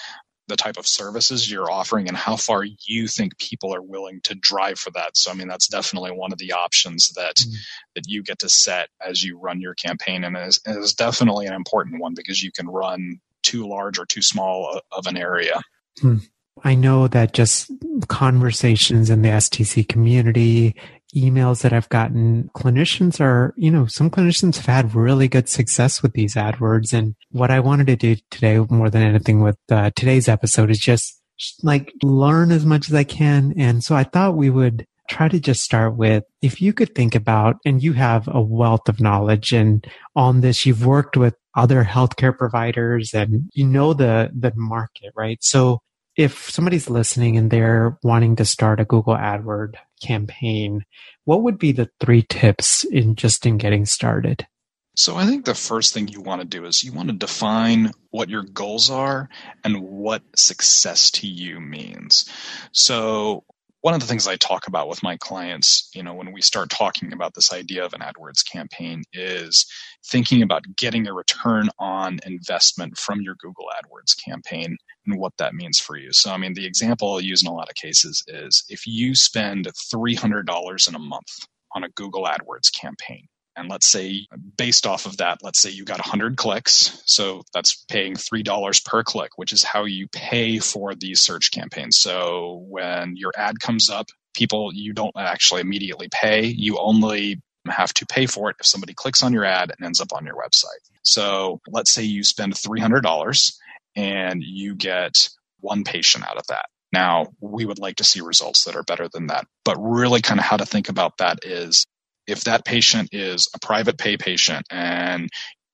the 0.47 0.55
type 0.55 0.77
of 0.77 0.87
services 0.87 1.49
you're 1.49 1.71
offering 1.71 2.07
and 2.07 2.17
how 2.17 2.35
far 2.35 2.63
you 2.85 3.07
think 3.07 3.37
people 3.37 3.73
are 3.73 3.81
willing 3.81 4.21
to 4.23 4.35
drive 4.35 4.79
for 4.79 4.91
that. 4.91 5.17
So 5.17 5.31
I 5.31 5.33
mean 5.33 5.47
that's 5.47 5.67
definitely 5.67 6.11
one 6.11 6.31
of 6.31 6.37
the 6.37 6.53
options 6.53 7.09
that 7.15 7.35
mm. 7.35 7.53
that 7.95 8.07
you 8.07 8.23
get 8.23 8.39
to 8.39 8.49
set 8.49 8.89
as 9.05 9.23
you 9.23 9.37
run 9.39 9.61
your 9.61 9.73
campaign 9.73 10.23
and 10.23 10.37
is, 10.37 10.59
is 10.65 10.93
definitely 10.93 11.47
an 11.47 11.53
important 11.53 12.01
one 12.01 12.13
because 12.15 12.41
you 12.41 12.51
can 12.51 12.67
run 12.67 13.19
too 13.43 13.67
large 13.67 13.99
or 13.99 14.05
too 14.05 14.21
small 14.21 14.81
of 14.91 15.07
an 15.07 15.17
area. 15.17 15.61
Mm. 16.01 16.27
I 16.63 16.75
know 16.75 17.07
that 17.07 17.33
just 17.33 17.71
conversations 18.07 19.09
in 19.09 19.21
the 19.21 19.29
STC 19.29 19.87
community, 19.87 20.75
emails 21.15 21.61
that 21.61 21.73
I've 21.73 21.89
gotten, 21.89 22.49
clinicians 22.55 23.21
are, 23.21 23.53
you 23.57 23.71
know, 23.71 23.85
some 23.85 24.09
clinicians 24.09 24.57
have 24.57 24.65
had 24.65 24.95
really 24.95 25.27
good 25.27 25.47
success 25.47 26.01
with 26.01 26.13
these 26.13 26.35
AdWords. 26.35 26.93
And 26.93 27.15
what 27.31 27.51
I 27.51 27.59
wanted 27.59 27.87
to 27.87 27.95
do 27.95 28.15
today, 28.29 28.59
more 28.69 28.89
than 28.89 29.03
anything 29.03 29.41
with 29.41 29.57
uh, 29.69 29.91
today's 29.95 30.27
episode, 30.27 30.69
is 30.69 30.79
just 30.79 31.21
like 31.63 31.93
learn 32.03 32.51
as 32.51 32.65
much 32.65 32.89
as 32.89 32.95
I 32.95 33.03
can. 33.03 33.53
And 33.57 33.83
so 33.83 33.95
I 33.95 34.03
thought 34.03 34.35
we 34.35 34.49
would 34.49 34.85
try 35.09 35.29
to 35.29 35.39
just 35.39 35.63
start 35.63 35.95
with 35.95 36.23
if 36.41 36.61
you 36.61 36.73
could 36.73 36.93
think 36.93 37.15
about, 37.15 37.55
and 37.65 37.81
you 37.81 37.93
have 37.93 38.27
a 38.27 38.41
wealth 38.41 38.89
of 38.89 38.99
knowledge 38.99 39.53
and 39.53 39.85
on 40.15 40.41
this, 40.41 40.65
you've 40.65 40.85
worked 40.85 41.15
with 41.15 41.35
other 41.55 41.83
healthcare 41.83 42.37
providers 42.37 43.13
and 43.13 43.49
you 43.53 43.65
know 43.65 43.93
the, 43.93 44.29
the 44.37 44.51
market, 44.55 45.13
right? 45.15 45.37
So 45.41 45.79
if 46.17 46.49
somebody's 46.49 46.89
listening 46.89 47.37
and 47.37 47.49
they're 47.49 47.97
wanting 48.03 48.35
to 48.35 48.45
start 48.45 48.79
a 48.79 48.85
Google 48.85 49.15
AdWord 49.15 49.75
campaign, 50.01 50.83
what 51.25 51.43
would 51.43 51.57
be 51.59 51.71
the 51.71 51.89
three 51.99 52.23
tips 52.23 52.83
in 52.83 53.15
just 53.15 53.45
in 53.45 53.57
getting 53.57 53.85
started? 53.85 54.47
So 54.95 55.15
I 55.15 55.25
think 55.25 55.45
the 55.45 55.53
first 55.53 55.93
thing 55.93 56.07
you 56.07 56.21
want 56.21 56.41
to 56.41 56.47
do 56.47 56.65
is 56.65 56.83
you 56.83 56.91
want 56.91 57.09
to 57.09 57.15
define 57.15 57.91
what 58.09 58.29
your 58.29 58.41
goals 58.41 58.89
are 58.89 59.29
and 59.63 59.81
what 59.81 60.23
success 60.35 61.11
to 61.11 61.27
you 61.27 61.59
means. 61.59 62.27
So 62.71 63.43
one 63.81 63.93
of 63.93 63.99
the 63.99 64.07
things 64.07 64.27
I 64.27 64.37
talk 64.37 64.67
about 64.67 64.89
with 64.89 65.03
my 65.03 65.17
clients, 65.17 65.91
you 65.93 66.01
know, 66.01 66.15
when 66.15 66.33
we 66.33 66.41
start 66.41 66.71
talking 66.71 67.13
about 67.13 67.35
this 67.35 67.53
idea 67.53 67.85
of 67.85 67.93
an 67.93 68.01
AdWords 68.01 68.43
campaign 68.51 69.03
is 69.13 69.67
thinking 70.09 70.41
about 70.41 70.63
getting 70.75 71.07
a 71.07 71.13
return 71.13 71.69
on 71.79 72.19
investment 72.25 72.97
from 72.97 73.21
your 73.21 73.35
Google 73.35 73.65
AdWords 73.77 74.15
campaign 74.23 74.77
and 75.05 75.19
what 75.19 75.33
that 75.37 75.53
means 75.53 75.79
for 75.79 75.97
you. 75.97 76.11
So, 76.11 76.31
I 76.31 76.37
mean, 76.37 76.53
the 76.53 76.65
example 76.65 77.11
I'll 77.11 77.21
use 77.21 77.41
in 77.41 77.49
a 77.49 77.53
lot 77.53 77.69
of 77.69 77.75
cases 77.75 78.23
is 78.27 78.63
if 78.69 78.87
you 78.87 79.15
spend 79.15 79.67
$300 79.93 80.87
in 80.87 80.95
a 80.95 80.99
month 80.99 81.31
on 81.73 81.83
a 81.83 81.89
Google 81.89 82.23
AdWords 82.23 82.71
campaign, 82.73 83.27
and 83.57 83.69
let's 83.69 83.87
say 83.87 84.27
based 84.55 84.85
off 84.85 85.07
of 85.07 85.17
that 85.17 85.39
let's 85.41 85.59
say 85.59 85.71
you 85.71 85.83
got 85.83 85.97
100 85.97 86.37
clicks 86.37 87.01
so 87.05 87.41
that's 87.53 87.83
paying 87.89 88.13
$3 88.13 88.85
per 88.85 89.03
click 89.03 89.31
which 89.35 89.51
is 89.51 89.63
how 89.63 89.85
you 89.85 90.07
pay 90.07 90.59
for 90.59 90.93
these 90.93 91.21
search 91.21 91.51
campaigns 91.51 91.97
so 91.97 92.63
when 92.69 93.15
your 93.17 93.33
ad 93.35 93.59
comes 93.59 93.89
up 93.89 94.05
people 94.35 94.71
you 94.73 94.93
don't 94.93 95.15
actually 95.17 95.61
immediately 95.61 96.07
pay 96.11 96.45
you 96.45 96.77
only 96.77 97.41
have 97.69 97.93
to 97.93 98.05
pay 98.05 98.25
for 98.25 98.50
it 98.50 98.55
if 98.59 98.65
somebody 98.65 98.93
clicks 98.93 99.24
on 99.24 99.33
your 99.33 99.45
ad 99.45 99.71
and 99.71 99.86
ends 99.86 100.01
up 100.01 100.13
on 100.13 100.25
your 100.25 100.36
website 100.36 100.83
so 101.03 101.59
let's 101.67 101.91
say 101.91 102.03
you 102.03 102.24
spend 102.24 102.53
$300 102.53 103.53
and 103.95 104.43
you 104.43 104.75
get 104.75 105.29
one 105.59 105.83
patient 105.83 106.27
out 106.27 106.38
of 106.38 106.47
that 106.47 106.65
now, 106.93 107.27
we 107.41 107.65
would 107.65 107.79
like 107.79 107.97
to 107.97 108.03
see 108.03 108.21
results 108.21 108.63
that 108.63 108.75
are 108.75 108.83
better 108.83 109.09
than 109.09 109.27
that. 109.27 109.45
But 109.65 109.75
really, 109.77 110.21
kind 110.21 110.39
of 110.39 110.45
how 110.45 110.57
to 110.57 110.65
think 110.65 110.89
about 110.89 111.17
that 111.17 111.39
is 111.43 111.86
if 112.25 112.45
that 112.45 112.65
patient 112.65 113.09
is 113.12 113.50
a 113.53 113.59
private 113.59 113.97
pay 113.97 114.17
patient 114.17 114.65
and 114.69 115.29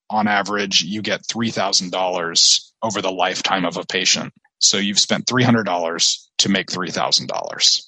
on 0.09 0.27
average 0.27 0.83
you 0.83 1.01
get 1.01 1.23
$3,000 1.23 2.71
over 2.83 3.01
the 3.01 3.11
lifetime 3.11 3.65
of 3.65 3.77
a 3.77 3.85
patient. 3.85 4.33
So 4.59 4.77
you've 4.77 4.99
spent 4.99 5.25
$300 5.25 6.27
to 6.39 6.49
make 6.49 6.67
$3,000. 6.67 7.83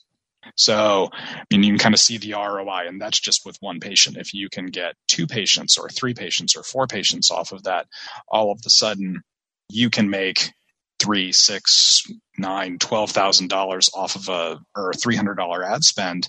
So, 0.56 1.10
I 1.14 1.44
mean, 1.52 1.64
you 1.64 1.72
can 1.72 1.80
kind 1.80 1.96
of 1.96 2.02
see 2.02 2.18
the 2.18 2.34
ROI, 2.34 2.88
and 2.88 3.02
that's 3.02 3.20
just 3.20 3.46
with 3.46 3.58
one 3.60 3.80
patient. 3.80 4.18
If 4.18 4.34
you 4.34 4.50
can 4.50 4.68
get 4.68 4.96
two 5.08 5.28
patients 5.28 5.78
or 5.78 5.90
three 5.90 6.14
patients 6.14 6.56
or 6.56 6.64
four 6.64 6.88
patients 6.88 7.32
off 7.32 7.52
of 7.52 7.64
that, 7.64 7.88
all 8.28 8.52
of 8.52 8.60
a 8.66 8.70
sudden 8.70 9.22
you 9.70 9.90
can 9.90 10.10
make 10.10 10.52
three, 11.00 11.32
six, 11.32 12.04
nine, 12.38 12.78
twelve 12.80 13.12
thousand 13.12 13.50
dollars 13.50 13.90
off 13.94 14.16
of 14.16 14.30
a 14.30 14.60
or 14.76 14.92
a 14.92 14.94
three 14.94 15.16
hundred 15.16 15.36
dollar 15.36 15.64
ad 15.64 15.84
spend, 15.84 16.28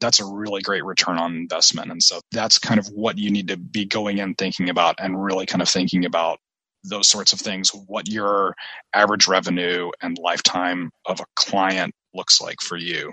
that's 0.00 0.20
a 0.20 0.26
really 0.26 0.62
great 0.62 0.84
return 0.84 1.18
on 1.18 1.34
investment. 1.34 1.90
And 1.90 2.02
so 2.02 2.20
that's 2.30 2.58
kind 2.58 2.78
of 2.78 2.86
what 2.88 3.18
you 3.18 3.30
need 3.30 3.48
to 3.48 3.56
be 3.56 3.84
going 3.84 4.18
in 4.18 4.34
thinking 4.34 4.68
about 4.68 4.96
and 4.98 5.22
really 5.22 5.46
kind 5.46 5.62
of 5.62 5.68
thinking 5.68 6.04
about 6.04 6.38
those 6.84 7.08
sorts 7.08 7.32
of 7.32 7.38
things, 7.40 7.70
what 7.86 8.08
your 8.08 8.54
average 8.92 9.28
revenue 9.28 9.90
and 10.00 10.18
lifetime 10.18 10.90
of 11.06 11.20
a 11.20 11.24
client 11.36 11.94
looks 12.14 12.40
like 12.40 12.60
for 12.60 12.76
you. 12.76 13.12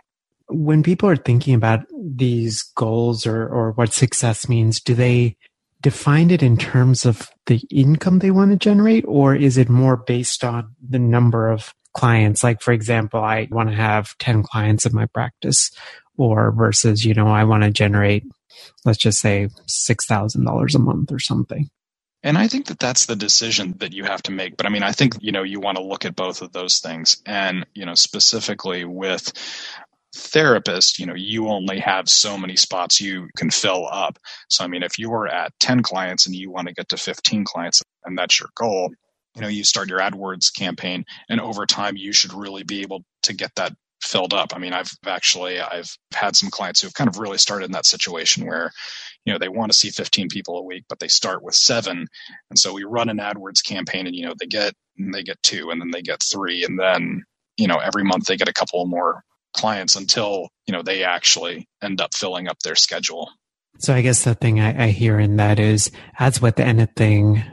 When 0.49 0.83
people 0.83 1.09
are 1.09 1.15
thinking 1.15 1.53
about 1.53 1.81
these 1.93 2.63
goals 2.75 3.25
or, 3.27 3.47
or 3.47 3.71
what 3.71 3.93
success 3.93 4.49
means, 4.49 4.81
do 4.81 4.95
they 4.95 5.37
define 5.81 6.31
it 6.31 6.43
in 6.43 6.57
terms 6.57 7.05
of 7.05 7.29
the 7.45 7.61
income 7.71 8.19
they 8.19 8.31
want 8.31 8.51
to 8.51 8.57
generate, 8.57 9.05
or 9.07 9.35
is 9.35 9.57
it 9.57 9.69
more 9.69 9.95
based 9.95 10.43
on 10.43 10.75
the 10.87 10.99
number 10.99 11.49
of 11.49 11.73
clients? 11.93 12.43
Like, 12.43 12.61
for 12.61 12.73
example, 12.73 13.21
I 13.21 13.47
want 13.49 13.69
to 13.69 13.75
have 13.75 14.17
10 14.17 14.43
clients 14.43 14.85
in 14.85 14.93
my 14.93 15.05
practice, 15.05 15.71
or 16.17 16.51
versus, 16.51 17.05
you 17.05 17.13
know, 17.13 17.27
I 17.27 17.45
want 17.45 17.63
to 17.63 17.71
generate, 17.71 18.25
let's 18.83 18.97
just 18.97 19.19
say 19.19 19.49
$6,000 19.67 20.75
a 20.75 20.79
month 20.79 21.11
or 21.11 21.19
something. 21.19 21.69
And 22.21 22.37
I 22.37 22.49
think 22.49 22.65
that 22.67 22.79
that's 22.79 23.05
the 23.05 23.15
decision 23.15 23.75
that 23.77 23.93
you 23.93 24.03
have 24.03 24.21
to 24.23 24.31
make. 24.31 24.57
But 24.57 24.65
I 24.65 24.69
mean, 24.69 24.83
I 24.83 24.91
think, 24.91 25.15
you 25.21 25.31
know, 25.31 25.43
you 25.43 25.61
want 25.61 25.77
to 25.77 25.83
look 25.83 26.03
at 26.03 26.17
both 26.17 26.41
of 26.41 26.51
those 26.51 26.79
things. 26.79 27.21
And, 27.25 27.65
you 27.73 27.85
know, 27.85 27.95
specifically 27.95 28.83
with 28.83 29.31
therapist, 30.15 30.99
you 30.99 31.05
know, 31.05 31.15
you 31.15 31.47
only 31.47 31.79
have 31.79 32.09
so 32.09 32.37
many 32.37 32.55
spots 32.55 32.99
you 32.99 33.27
can 33.37 33.49
fill 33.49 33.87
up. 33.91 34.17
So, 34.49 34.63
I 34.63 34.67
mean, 34.67 34.83
if 34.83 34.97
you're 34.97 35.27
at 35.27 35.53
10 35.59 35.83
clients 35.83 36.25
and 36.25 36.35
you 36.35 36.51
want 36.51 36.67
to 36.67 36.73
get 36.73 36.89
to 36.89 36.97
15 36.97 37.43
clients 37.43 37.81
and 38.05 38.17
that's 38.17 38.39
your 38.39 38.49
goal, 38.55 38.89
you 39.35 39.41
know, 39.41 39.47
you 39.47 39.63
start 39.63 39.89
your 39.89 39.99
AdWords 39.99 40.53
campaign 40.55 41.05
and 41.29 41.39
over 41.39 41.65
time 41.65 41.95
you 41.95 42.11
should 42.11 42.33
really 42.33 42.63
be 42.63 42.81
able 42.81 43.03
to 43.23 43.33
get 43.33 43.51
that 43.55 43.73
filled 44.01 44.33
up. 44.33 44.55
I 44.55 44.59
mean, 44.59 44.73
I've 44.73 44.91
actually, 45.05 45.59
I've 45.59 45.95
had 46.13 46.35
some 46.35 46.49
clients 46.49 46.81
who've 46.81 46.93
kind 46.93 47.09
of 47.09 47.19
really 47.19 47.37
started 47.37 47.65
in 47.65 47.73
that 47.73 47.85
situation 47.85 48.47
where, 48.47 48.71
you 49.25 49.33
know, 49.33 49.39
they 49.39 49.49
want 49.49 49.71
to 49.71 49.77
see 49.77 49.89
15 49.89 50.29
people 50.29 50.57
a 50.57 50.63
week, 50.63 50.85
but 50.89 50.99
they 50.99 51.09
start 51.09 51.43
with 51.43 51.53
seven. 51.53 52.07
And 52.49 52.57
so 52.57 52.73
we 52.73 52.83
run 52.83 53.09
an 53.09 53.17
AdWords 53.17 53.63
campaign 53.63 54.07
and, 54.07 54.15
you 54.15 54.25
know, 54.25 54.33
they 54.39 54.47
get, 54.47 54.73
they 54.97 55.23
get 55.23 55.41
two 55.43 55.69
and 55.69 55.79
then 55.79 55.91
they 55.91 56.01
get 56.01 56.23
three 56.23 56.63
and 56.63 56.79
then, 56.79 57.23
you 57.57 57.67
know, 57.67 57.77
every 57.77 58.03
month 58.03 58.25
they 58.25 58.37
get 58.37 58.49
a 58.49 58.53
couple 58.53 58.85
more 58.85 59.21
clients 59.53 59.95
until 59.95 60.49
you 60.67 60.73
know 60.73 60.81
they 60.81 61.03
actually 61.03 61.67
end 61.81 62.01
up 62.01 62.13
filling 62.13 62.47
up 62.47 62.59
their 62.59 62.75
schedule. 62.75 63.29
So 63.79 63.93
I 63.93 64.01
guess 64.01 64.23
the 64.23 64.35
thing 64.35 64.59
I, 64.59 64.85
I 64.85 64.87
hear 64.89 65.19
in 65.19 65.37
that 65.37 65.59
is, 65.59 65.89
as 66.17 66.41
with 66.41 66.59
anything, 66.59 67.43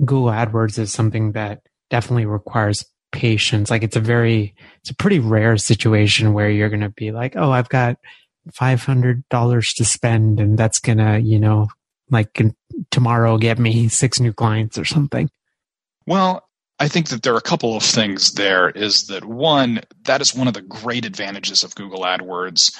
Google 0.00 0.30
AdWords 0.30 0.78
is 0.78 0.92
something 0.92 1.32
that 1.32 1.60
definitely 1.90 2.26
requires 2.26 2.84
patience. 3.12 3.70
Like 3.70 3.82
it's 3.82 3.96
a 3.96 4.00
very, 4.00 4.54
it's 4.80 4.90
a 4.90 4.96
pretty 4.96 5.20
rare 5.20 5.56
situation 5.56 6.32
where 6.32 6.50
you're 6.50 6.70
going 6.70 6.80
to 6.80 6.90
be 6.90 7.12
like, 7.12 7.36
oh, 7.36 7.52
I've 7.52 7.68
got 7.68 7.98
five 8.52 8.82
hundred 8.82 9.28
dollars 9.28 9.72
to 9.74 9.84
spend, 9.84 10.40
and 10.40 10.58
that's 10.58 10.80
gonna, 10.80 11.18
you 11.18 11.38
know, 11.38 11.68
like 12.10 12.40
tomorrow 12.90 13.38
get 13.38 13.58
me 13.58 13.88
six 13.88 14.20
new 14.20 14.32
clients 14.32 14.78
or 14.78 14.84
something. 14.84 15.30
Well, 16.06 16.45
I 16.78 16.88
think 16.88 17.08
that 17.08 17.22
there 17.22 17.34
are 17.34 17.38
a 17.38 17.42
couple 17.42 17.76
of 17.76 17.82
things 17.82 18.32
there 18.32 18.68
is 18.68 19.06
that 19.06 19.24
one, 19.24 19.80
that 20.04 20.20
is 20.20 20.34
one 20.34 20.48
of 20.48 20.54
the 20.54 20.62
great 20.62 21.06
advantages 21.06 21.64
of 21.64 21.74
Google 21.74 22.00
AdWords 22.00 22.76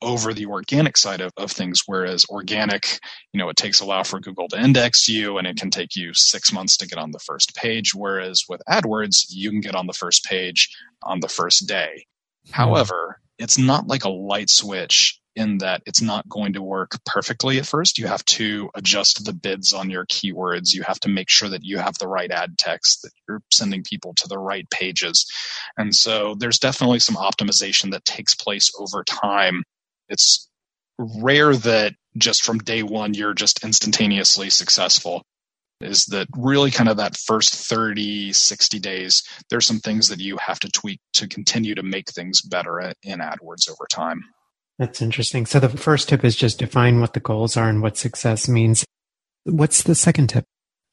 over 0.00 0.32
the 0.34 0.46
organic 0.46 0.96
side 0.96 1.20
of, 1.20 1.32
of 1.36 1.50
things, 1.50 1.82
whereas 1.86 2.24
organic, 2.28 3.00
you 3.32 3.38
know, 3.38 3.48
it 3.48 3.56
takes 3.56 3.80
a 3.80 3.84
while 3.84 4.04
for 4.04 4.20
Google 4.20 4.48
to 4.48 4.60
index 4.60 5.08
you 5.08 5.38
and 5.38 5.46
it 5.46 5.56
can 5.56 5.70
take 5.70 5.96
you 5.96 6.12
six 6.14 6.52
months 6.52 6.76
to 6.76 6.86
get 6.86 6.98
on 6.98 7.12
the 7.12 7.20
first 7.20 7.54
page. 7.54 7.94
Whereas 7.94 8.44
with 8.48 8.62
AdWords, 8.68 9.26
you 9.28 9.50
can 9.50 9.60
get 9.60 9.74
on 9.74 9.86
the 9.86 9.92
first 9.92 10.24
page 10.24 10.68
on 11.02 11.20
the 11.20 11.28
first 11.28 11.66
day. 11.66 12.06
Hmm. 12.46 12.52
However, 12.52 13.20
it's 13.38 13.58
not 13.58 13.86
like 13.88 14.04
a 14.04 14.10
light 14.10 14.50
switch 14.50 15.20
in 15.34 15.58
that 15.58 15.82
it's 15.86 16.02
not 16.02 16.28
going 16.28 16.52
to 16.54 16.62
work 16.62 16.98
perfectly 17.06 17.58
at 17.58 17.66
first. 17.66 17.98
You 17.98 18.06
have 18.06 18.24
to 18.26 18.70
adjust 18.74 19.24
the 19.24 19.32
bids 19.32 19.72
on 19.72 19.90
your 19.90 20.06
keywords. 20.06 20.72
You 20.72 20.82
have 20.82 21.00
to 21.00 21.08
make 21.08 21.30
sure 21.30 21.48
that 21.48 21.64
you 21.64 21.78
have 21.78 21.96
the 21.98 22.08
right 22.08 22.30
ad 22.30 22.58
text, 22.58 23.02
that 23.02 23.12
you're 23.28 23.42
sending 23.50 23.82
people 23.82 24.14
to 24.16 24.28
the 24.28 24.38
right 24.38 24.68
pages. 24.70 25.26
And 25.76 25.94
so 25.94 26.34
there's 26.34 26.58
definitely 26.58 26.98
some 26.98 27.16
optimization 27.16 27.92
that 27.92 28.04
takes 28.04 28.34
place 28.34 28.70
over 28.78 29.04
time. 29.04 29.64
It's 30.08 30.48
rare 30.98 31.54
that 31.56 31.94
just 32.16 32.42
from 32.42 32.58
day 32.58 32.82
one 32.82 33.14
you're 33.14 33.34
just 33.34 33.64
instantaneously 33.64 34.50
successful 34.50 35.22
is 35.80 36.04
that 36.06 36.28
really 36.36 36.70
kind 36.70 36.88
of 36.88 36.98
that 36.98 37.16
first 37.16 37.54
30 37.54 38.32
60 38.32 38.78
days 38.78 39.22
there's 39.50 39.66
some 39.66 39.78
things 39.78 40.08
that 40.08 40.20
you 40.20 40.36
have 40.36 40.60
to 40.60 40.70
tweak 40.70 41.00
to 41.14 41.26
continue 41.26 41.74
to 41.74 41.82
make 41.82 42.10
things 42.10 42.42
better 42.42 42.92
in 43.02 43.20
adwords 43.20 43.70
over 43.70 43.86
time 43.90 44.22
that's 44.78 45.02
interesting 45.02 45.46
so 45.46 45.60
the 45.60 45.68
first 45.68 46.08
tip 46.08 46.24
is 46.24 46.36
just 46.36 46.58
define 46.58 47.00
what 47.00 47.12
the 47.12 47.20
goals 47.20 47.56
are 47.56 47.68
and 47.68 47.82
what 47.82 47.96
success 47.96 48.48
means 48.48 48.84
what's 49.44 49.82
the 49.82 49.94
second 49.94 50.28
tip 50.28 50.44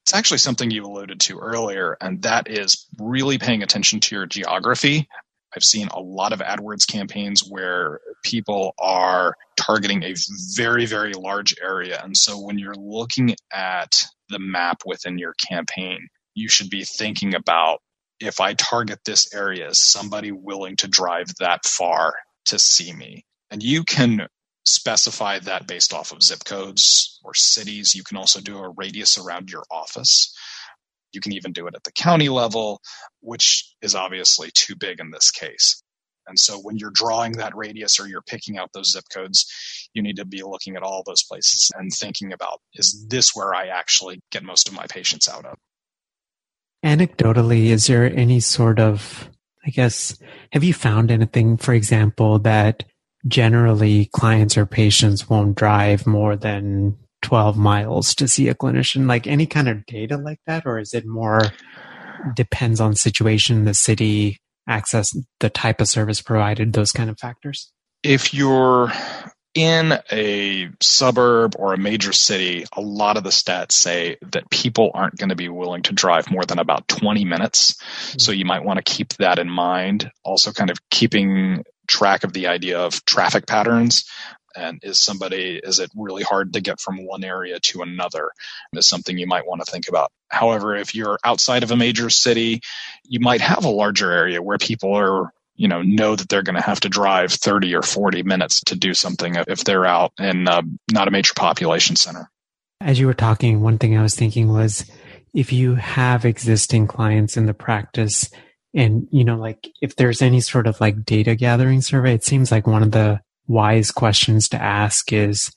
it's 0.04 0.14
actually 0.14 0.38
something 0.38 0.70
you 0.70 0.84
alluded 0.84 1.20
to 1.20 1.38
earlier 1.38 1.96
and 2.00 2.22
that 2.22 2.48
is 2.48 2.86
really 2.98 3.38
paying 3.38 3.62
attention 3.62 4.00
to 4.00 4.14
your 4.14 4.26
geography 4.26 5.08
I've 5.54 5.64
seen 5.64 5.88
a 5.88 6.00
lot 6.00 6.32
of 6.32 6.40
AdWords 6.40 6.86
campaigns 6.86 7.42
where 7.48 8.00
people 8.24 8.74
are 8.78 9.34
targeting 9.56 10.02
a 10.02 10.14
very, 10.54 10.86
very 10.86 11.12
large 11.12 11.54
area. 11.60 12.00
And 12.02 12.16
so 12.16 12.40
when 12.40 12.58
you're 12.58 12.74
looking 12.74 13.34
at 13.52 14.04
the 14.28 14.38
map 14.38 14.82
within 14.86 15.18
your 15.18 15.34
campaign, 15.34 16.08
you 16.34 16.48
should 16.48 16.70
be 16.70 16.84
thinking 16.84 17.34
about 17.34 17.80
if 18.20 18.40
I 18.40 18.54
target 18.54 19.00
this 19.04 19.34
area, 19.34 19.68
is 19.70 19.80
somebody 19.80 20.30
willing 20.30 20.76
to 20.76 20.88
drive 20.88 21.34
that 21.40 21.64
far 21.64 22.14
to 22.46 22.58
see 22.58 22.92
me? 22.92 23.24
And 23.50 23.62
you 23.62 23.84
can 23.84 24.28
specify 24.64 25.38
that 25.40 25.66
based 25.66 25.92
off 25.92 26.12
of 26.12 26.22
zip 26.22 26.44
codes 26.44 27.20
or 27.24 27.34
cities. 27.34 27.94
You 27.94 28.04
can 28.04 28.16
also 28.16 28.40
do 28.40 28.58
a 28.58 28.70
radius 28.70 29.18
around 29.18 29.50
your 29.50 29.64
office. 29.70 30.34
You 31.12 31.20
can 31.20 31.32
even 31.32 31.52
do 31.52 31.66
it 31.66 31.74
at 31.74 31.82
the 31.82 31.92
county 31.92 32.28
level, 32.28 32.80
which 33.20 33.74
is 33.82 33.94
obviously 33.94 34.50
too 34.54 34.76
big 34.76 35.00
in 35.00 35.10
this 35.10 35.30
case. 35.30 35.82
And 36.26 36.38
so 36.38 36.58
when 36.58 36.76
you're 36.76 36.92
drawing 36.92 37.32
that 37.32 37.56
radius 37.56 37.98
or 37.98 38.06
you're 38.06 38.22
picking 38.22 38.56
out 38.56 38.70
those 38.72 38.92
zip 38.92 39.04
codes, 39.12 39.88
you 39.94 40.02
need 40.02 40.16
to 40.16 40.24
be 40.24 40.42
looking 40.42 40.76
at 40.76 40.82
all 40.82 41.02
those 41.04 41.24
places 41.24 41.72
and 41.76 41.90
thinking 41.92 42.32
about 42.32 42.60
is 42.74 43.06
this 43.08 43.34
where 43.34 43.54
I 43.54 43.66
actually 43.66 44.22
get 44.30 44.44
most 44.44 44.68
of 44.68 44.74
my 44.74 44.86
patients 44.86 45.28
out 45.28 45.44
of? 45.44 45.56
Anecdotally, 46.84 47.66
is 47.66 47.88
there 47.88 48.04
any 48.04 48.38
sort 48.38 48.78
of, 48.78 49.28
I 49.66 49.70
guess, 49.70 50.16
have 50.52 50.62
you 50.62 50.72
found 50.72 51.10
anything, 51.10 51.56
for 51.56 51.74
example, 51.74 52.38
that 52.40 52.84
generally 53.26 54.06
clients 54.12 54.56
or 54.56 54.66
patients 54.66 55.28
won't 55.28 55.56
drive 55.56 56.06
more 56.06 56.36
than 56.36 56.96
12 57.22 57.56
miles 57.56 58.14
to 58.16 58.28
see 58.28 58.48
a 58.48 58.54
clinician? 58.54 59.06
Like 59.06 59.26
any 59.26 59.46
kind 59.46 59.68
of 59.68 59.84
data 59.86 60.16
like 60.16 60.40
that? 60.46 60.66
Or 60.66 60.78
is 60.78 60.94
it 60.94 61.06
more 61.06 61.40
depends 62.34 62.80
on 62.80 62.94
situation, 62.94 63.64
the 63.64 63.74
city, 63.74 64.38
access, 64.68 65.10
the 65.40 65.50
type 65.50 65.80
of 65.80 65.88
service 65.88 66.22
provided, 66.22 66.72
those 66.72 66.92
kind 66.92 67.10
of 67.10 67.18
factors? 67.18 67.72
If 68.02 68.32
you're 68.32 68.92
in 69.54 69.98
a 70.12 70.70
suburb 70.80 71.56
or 71.58 71.74
a 71.74 71.78
major 71.78 72.12
city, 72.12 72.64
a 72.72 72.80
lot 72.80 73.16
of 73.16 73.24
the 73.24 73.30
stats 73.30 73.72
say 73.72 74.16
that 74.22 74.48
people 74.50 74.90
aren't 74.94 75.16
going 75.16 75.30
to 75.30 75.36
be 75.36 75.48
willing 75.48 75.82
to 75.82 75.92
drive 75.92 76.30
more 76.30 76.44
than 76.44 76.58
about 76.58 76.86
20 76.88 77.24
minutes. 77.24 77.74
Mm-hmm. 77.74 78.18
So 78.20 78.32
you 78.32 78.44
might 78.44 78.64
want 78.64 78.76
to 78.78 78.82
keep 78.82 79.14
that 79.14 79.38
in 79.38 79.50
mind. 79.50 80.10
Also, 80.24 80.52
kind 80.52 80.70
of 80.70 80.78
keeping 80.90 81.64
track 81.90 82.24
of 82.24 82.32
the 82.32 82.46
idea 82.46 82.78
of 82.78 83.04
traffic 83.04 83.46
patterns 83.46 84.04
and 84.56 84.80
is 84.82 84.98
somebody 84.98 85.60
is 85.62 85.78
it 85.78 85.90
really 85.94 86.22
hard 86.22 86.52
to 86.52 86.60
get 86.60 86.80
from 86.80 87.06
one 87.06 87.24
area 87.24 87.58
to 87.60 87.82
another 87.82 88.30
is 88.72 88.88
something 88.88 89.18
you 89.18 89.26
might 89.26 89.46
want 89.46 89.64
to 89.64 89.70
think 89.70 89.88
about. 89.88 90.10
However 90.28 90.74
if 90.74 90.94
you're 90.94 91.18
outside 91.24 91.62
of 91.62 91.70
a 91.70 91.76
major 91.76 92.10
city 92.10 92.60
you 93.04 93.20
might 93.20 93.40
have 93.40 93.64
a 93.64 93.70
larger 93.70 94.10
area 94.10 94.42
where 94.42 94.58
people 94.58 94.94
are 94.96 95.32
you 95.56 95.68
know 95.68 95.82
know 95.82 96.16
that 96.16 96.28
they're 96.28 96.42
going 96.42 96.56
to 96.56 96.62
have 96.62 96.80
to 96.80 96.88
drive 96.88 97.32
30 97.32 97.74
or 97.74 97.82
40 97.82 98.22
minutes 98.22 98.60
to 98.66 98.76
do 98.76 98.94
something 98.94 99.36
if 99.46 99.64
they're 99.64 99.86
out 99.86 100.12
in 100.18 100.48
uh, 100.48 100.62
not 100.92 101.08
a 101.08 101.10
major 101.10 101.34
population 101.34 101.96
center. 101.96 102.30
As 102.80 102.98
you 102.98 103.06
were 103.06 103.14
talking 103.14 103.60
one 103.60 103.78
thing 103.78 103.96
i 103.96 104.02
was 104.02 104.14
thinking 104.14 104.48
was 104.48 104.90
if 105.34 105.52
you 105.52 105.74
have 105.76 106.24
existing 106.24 106.86
clients 106.86 107.36
in 107.36 107.46
the 107.46 107.54
practice 107.54 108.30
and 108.74 109.08
you 109.10 109.24
know 109.24 109.36
like 109.36 109.70
if 109.80 109.96
there's 109.96 110.22
any 110.22 110.40
sort 110.40 110.66
of 110.66 110.80
like 110.80 111.04
data 111.04 111.34
gathering 111.34 111.80
survey 111.80 112.14
it 112.14 112.24
seems 112.24 112.50
like 112.50 112.66
one 112.66 112.82
of 112.82 112.92
the 112.92 113.20
wise 113.46 113.90
questions 113.90 114.48
to 114.48 114.60
ask 114.60 115.12
is 115.12 115.50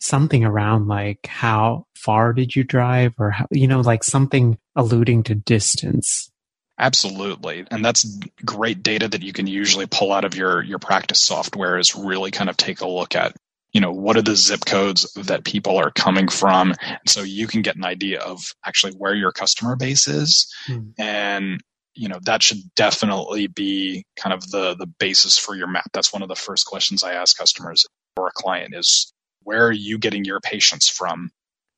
something 0.00 0.44
around 0.44 0.88
like 0.88 1.26
how 1.26 1.86
far 1.94 2.32
did 2.32 2.54
you 2.54 2.64
drive 2.64 3.12
or 3.18 3.30
how, 3.30 3.46
you 3.50 3.66
know 3.66 3.80
like 3.80 4.04
something 4.04 4.58
alluding 4.74 5.22
to 5.22 5.34
distance 5.34 6.30
Absolutely. 6.78 7.66
And 7.70 7.82
that's 7.82 8.04
great 8.44 8.82
data 8.82 9.08
that 9.08 9.22
you 9.22 9.32
can 9.32 9.46
usually 9.46 9.86
pull 9.86 10.12
out 10.12 10.24
of 10.24 10.34
your, 10.36 10.62
your 10.62 10.78
practice 10.78 11.20
software 11.20 11.78
is 11.78 11.96
really 11.96 12.30
kind 12.30 12.50
of 12.50 12.56
take 12.56 12.82
a 12.82 12.88
look 12.88 13.16
at, 13.16 13.34
you 13.72 13.80
know, 13.80 13.92
what 13.92 14.16
are 14.16 14.22
the 14.22 14.36
zip 14.36 14.66
codes 14.66 15.10
that 15.14 15.44
people 15.44 15.78
are 15.78 15.90
coming 15.90 16.28
from? 16.28 16.74
And 16.82 17.08
so 17.08 17.22
you 17.22 17.46
can 17.46 17.62
get 17.62 17.76
an 17.76 17.84
idea 17.84 18.20
of 18.20 18.42
actually 18.64 18.92
where 18.92 19.14
your 19.14 19.32
customer 19.32 19.74
base 19.74 20.06
is. 20.06 20.52
Hmm. 20.66 20.90
And, 20.98 21.60
you 21.96 22.08
know, 22.08 22.18
that 22.22 22.42
should 22.42 22.58
definitely 22.74 23.46
be 23.46 24.04
kind 24.16 24.34
of 24.34 24.50
the, 24.50 24.74
the 24.74 24.86
basis 24.86 25.38
for 25.38 25.54
your 25.54 25.66
map. 25.66 25.90
That's 25.92 26.12
one 26.12 26.22
of 26.22 26.28
the 26.28 26.36
first 26.36 26.66
questions 26.66 27.02
I 27.02 27.14
ask 27.14 27.36
customers 27.36 27.86
or 28.16 28.28
a 28.28 28.32
client 28.32 28.74
is 28.74 29.12
where 29.42 29.66
are 29.66 29.72
you 29.72 29.98
getting 29.98 30.24
your 30.24 30.40
patients 30.40 30.88
from? 30.88 31.30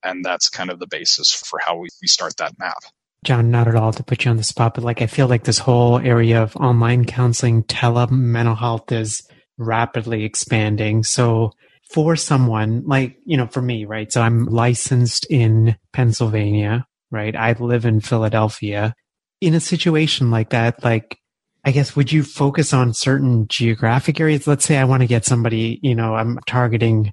And 0.02 0.24
that's 0.24 0.48
kind 0.48 0.70
of 0.70 0.78
the 0.78 0.87
basis 0.87 1.33
for 1.33 1.59
how 1.64 1.76
we, 1.76 1.88
we 2.02 2.09
start 2.09 2.37
that 2.38 2.59
map. 2.59 2.78
John, 3.24 3.50
not 3.50 3.68
at 3.68 3.74
all 3.74 3.92
to 3.92 4.02
put 4.02 4.24
you 4.24 4.31
on 4.31 4.37
the 4.37 4.44
spot, 4.44 4.74
but 4.74 4.85
like 4.85 5.02
I 5.02 5.07
feel 5.07 5.26
like 5.26 5.44
this 5.44 5.59
whole 5.59 5.98
area 5.98 6.42
of 6.42 6.57
online 6.57 7.04
counseling, 7.04 7.64
tele 7.64 8.07
mental 8.11 8.54
health 8.54 8.92
is 8.92 9.28
rapidly 9.57 10.24
expanding. 10.24 11.02
So 11.02 11.52
for 11.90 12.16
someone 12.16 12.85
like, 12.87 13.16
you 13.24 13.37
know, 13.37 13.46
for 13.46 13.62
me, 13.62 13.85
right? 13.85 14.11
So 14.12 14.20
I'm 14.22 14.46
licensed 14.46 15.26
in 15.31 15.76
Pennsylvania, 15.92 16.87
right? 17.11 17.35
I 17.35 17.52
live 17.52 17.85
in 17.87 18.00
Philadelphia. 18.00 18.94
In 19.40 19.55
a 19.55 19.61
situation 19.61 20.31
like 20.31 20.51
that, 20.51 20.83
like, 20.83 21.18
I 21.64 21.70
guess, 21.70 21.94
would 21.94 22.11
you 22.11 22.22
focus 22.22 22.72
on 22.72 22.94
certain 22.94 23.46
geographic 23.48 24.20
areas? 24.20 24.46
Let's 24.46 24.64
say 24.64 24.79
I 24.79 24.85
want 24.85 25.03
to 25.03 25.07
get 25.07 25.24
somebody, 25.24 25.79
you 25.83 25.94
know, 25.94 26.14
I'm 26.14 26.38
targeting 26.46 27.12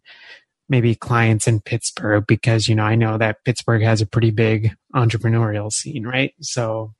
maybe 0.69 0.95
clients 0.95 1.47
in 1.47 1.61
Pittsburgh 1.61 2.25
because, 2.27 2.67
you 2.67 2.75
know, 2.75 2.83
I 2.83 2.95
know 2.95 3.17
that 3.17 3.43
Pittsburgh 3.45 3.83
has 3.83 4.01
a 4.01 4.07
pretty 4.07 4.31
big 4.31 4.75
entrepreneurial 4.95 5.71
scene, 5.71 6.05
right? 6.07 6.33
So 6.41 6.93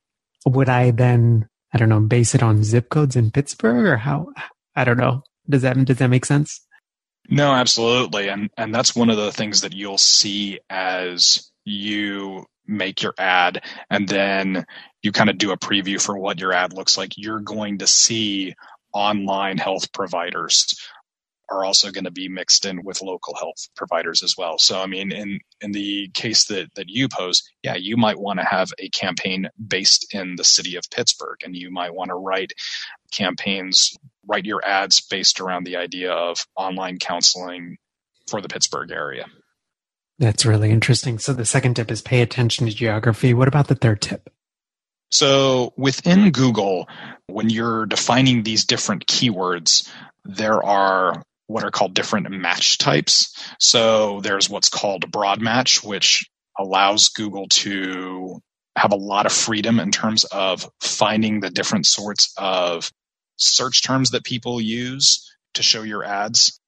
would 0.46 0.70
I 0.70 0.92
then, 0.92 1.48
I 1.74 1.78
don't 1.78 1.90
know, 1.90 2.02
base 2.02 2.36
it 2.36 2.44
on 2.44 2.64
zip 2.64 2.90
codes 2.90 3.16
in 3.16 3.32
Pittsburgh 3.32 3.86
or 3.86 3.98
how? 3.98 4.28
I 4.76 4.84
don't 4.84 4.98
know. 4.98 5.24
Does 5.50 5.64
that, 5.64 5.84
does 5.86 5.98
that 5.98 6.10
make 6.10 6.26
sense? 6.26 6.62
No, 7.30 7.54
absolutely. 7.54 8.28
And, 8.28 8.50
and 8.58 8.74
that's 8.74 8.96
one 8.96 9.10
of 9.10 9.18
the 9.18 9.32
things 9.32 9.62
that 9.62 9.74
you'll 9.74 9.98
see 9.98 10.60
as 10.70 11.50
you 11.64 12.46
make 12.68 13.02
your 13.02 13.14
ad 13.18 13.64
and 13.90 14.08
then 14.08 14.66
you 15.06 15.12
kind 15.12 15.30
of 15.30 15.38
do 15.38 15.52
a 15.52 15.58
preview 15.58 16.02
for 16.02 16.18
what 16.18 16.40
your 16.40 16.52
ad 16.52 16.74
looks 16.74 16.98
like. 16.98 17.14
You're 17.16 17.40
going 17.40 17.78
to 17.78 17.88
see 17.88 18.56
online 18.92 19.58
health 19.58 19.92
providers 19.92 20.76
are 21.50 21.64
also 21.64 21.92
going 21.92 22.06
to 22.06 22.12
be 22.12 22.28
mixed 22.28 22.66
in 22.66 22.84
with 22.84 23.02
local 23.02 23.36
health 23.36 23.68
providers 23.76 24.24
as 24.24 24.34
well. 24.38 24.58
So, 24.58 24.82
I 24.82 24.88
mean, 24.88 25.12
in 25.12 25.40
in 25.62 25.72
the 25.72 26.10
case 26.14 26.46
that 26.46 26.74
that 26.76 26.90
you 26.90 27.08
pose, 27.08 27.44
yeah, 27.62 27.76
you 27.76 27.98
might 27.98 28.18
want 28.18 28.40
to 28.40 28.46
have 28.46 28.70
a 28.80 28.90
campaign 28.90 29.48
based 29.66 30.14
in 30.14 30.36
the 30.38 30.44
city 30.44 30.76
of 30.76 30.90
Pittsburgh, 30.90 31.38
and 31.44 31.56
you 31.56 31.70
might 31.72 31.94
want 31.94 32.10
to 32.10 32.16
write 32.16 32.54
campaigns, 33.12 33.96
write 34.28 34.46
your 34.46 34.66
ads 34.66 35.02
based 35.02 35.40
around 35.40 35.66
the 35.66 35.78
idea 35.78 36.12
of 36.12 36.46
online 36.56 36.98
counseling 36.98 37.78
for 38.28 38.42
the 38.42 38.50
Pittsburgh 38.50 38.92
area. 38.92 39.26
That's 40.18 40.46
really 40.46 40.72
interesting. 40.72 41.20
So, 41.20 41.34
the 41.34 41.46
second 41.46 41.76
tip 41.76 41.92
is 41.92 42.02
pay 42.02 42.22
attention 42.22 42.66
to 42.66 42.74
geography. 42.74 43.36
What 43.36 43.48
about 43.48 43.68
the 43.68 43.76
third 43.76 44.02
tip? 44.02 44.32
So 45.16 45.72
within 45.78 46.32
Google, 46.32 46.90
when 47.28 47.50
you're 47.50 47.86
defining 47.86 48.44
these 48.44 48.66
different 48.66 49.06
keywords, 49.06 49.90
there 50.26 50.62
are 50.62 51.24
what 51.48 51.64
are 51.64 51.72
called 51.72 51.94
different 51.94 52.30
match 52.30 52.80
types. 52.80 53.34
So 53.58 54.20
there's 54.20 54.50
what's 54.50 54.68
called 54.68 55.10
broad 55.10 55.42
match, 55.42 55.82
which 55.82 56.30
allows 56.60 57.08
Google 57.08 57.48
to 57.50 58.42
have 58.76 58.92
a 58.92 58.98
lot 58.98 59.26
of 59.26 59.32
freedom 59.32 59.80
in 59.80 59.90
terms 59.90 60.26
of 60.26 60.70
finding 60.82 61.40
the 61.40 61.50
different 61.50 61.86
sorts 61.86 62.34
of 62.36 62.92
search 63.38 63.84
terms 63.84 64.10
that 64.10 64.26
people 64.26 64.60
use 64.60 65.34
to 65.54 65.64
show 65.64 65.84
your 65.84 66.04
ads. 66.04 66.60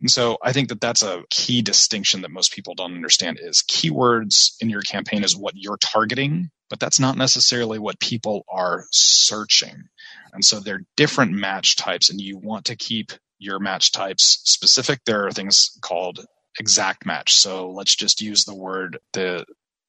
And 0.00 0.10
so 0.10 0.36
I 0.42 0.52
think 0.52 0.70
that 0.70 0.80
that's 0.80 1.04
a 1.04 1.22
key 1.30 1.62
distinction 1.62 2.22
that 2.22 2.32
most 2.32 2.52
people 2.52 2.74
don't 2.74 2.96
understand 2.96 3.38
is 3.40 3.62
keywords 3.62 4.54
in 4.60 4.68
your 4.68 4.82
campaign 4.82 5.22
is 5.22 5.36
what 5.36 5.54
you're 5.54 5.76
targeting, 5.76 6.50
but 6.74 6.80
that's 6.80 6.98
not 6.98 7.16
necessarily 7.16 7.78
what 7.78 8.00
people 8.00 8.44
are 8.48 8.84
searching. 8.90 9.84
And 10.32 10.44
so 10.44 10.58
they're 10.58 10.84
different 10.96 11.30
match 11.30 11.76
types, 11.76 12.10
and 12.10 12.20
you 12.20 12.36
want 12.36 12.64
to 12.64 12.74
keep 12.74 13.12
your 13.38 13.60
match 13.60 13.92
types 13.92 14.40
specific. 14.42 14.98
There 15.06 15.24
are 15.24 15.30
things 15.30 15.78
called 15.82 16.26
exact 16.58 17.06
match. 17.06 17.34
So 17.34 17.70
let's 17.70 17.94
just 17.94 18.20
use 18.20 18.44
the 18.44 18.56
word, 18.56 18.98
the 19.12 19.44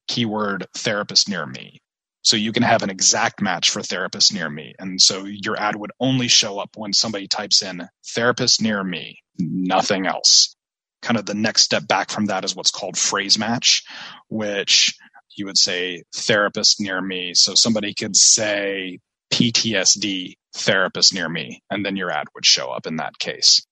keyword 0.07 0.67
therapist 0.77 1.27
near 1.27 1.43
me. 1.43 1.81
So 2.21 2.37
you 2.37 2.51
can 2.51 2.61
have 2.61 2.83
an 2.83 2.91
exact 2.91 3.41
match 3.41 3.71
for 3.71 3.81
therapist 3.81 4.31
near 4.31 4.47
me. 4.47 4.75
And 4.77 5.01
so 5.01 5.25
your 5.25 5.57
ad 5.59 5.75
would 5.75 5.91
only 5.99 6.27
show 6.27 6.59
up 6.59 6.77
when 6.77 6.93
somebody 6.93 7.27
types 7.27 7.63
in 7.63 7.87
therapist 8.13 8.61
near 8.61 8.83
me, 8.83 9.23
nothing 9.39 10.05
else. 10.05 10.55
Kind 11.01 11.17
of 11.17 11.25
the 11.25 11.33
next 11.33 11.63
step 11.63 11.87
back 11.87 12.11
from 12.11 12.27
that 12.27 12.45
is 12.45 12.55
what's 12.55 12.69
called 12.69 12.95
phrase 12.95 13.39
match, 13.39 13.83
which 14.27 14.95
you 15.37 15.45
would 15.45 15.57
say 15.57 16.03
therapist 16.15 16.79
near 16.79 17.01
me. 17.01 17.33
So 17.33 17.53
somebody 17.55 17.93
could 17.93 18.15
say 18.15 18.99
PTSD 19.33 20.35
therapist 20.55 21.13
near 21.13 21.27
me, 21.29 21.61
and 21.69 21.85
then 21.85 21.95
your 21.95 22.11
ad 22.11 22.27
would 22.35 22.45
show 22.45 22.71
up 22.71 22.87
in 22.87 22.97
that 22.97 23.17
case. 23.19 23.65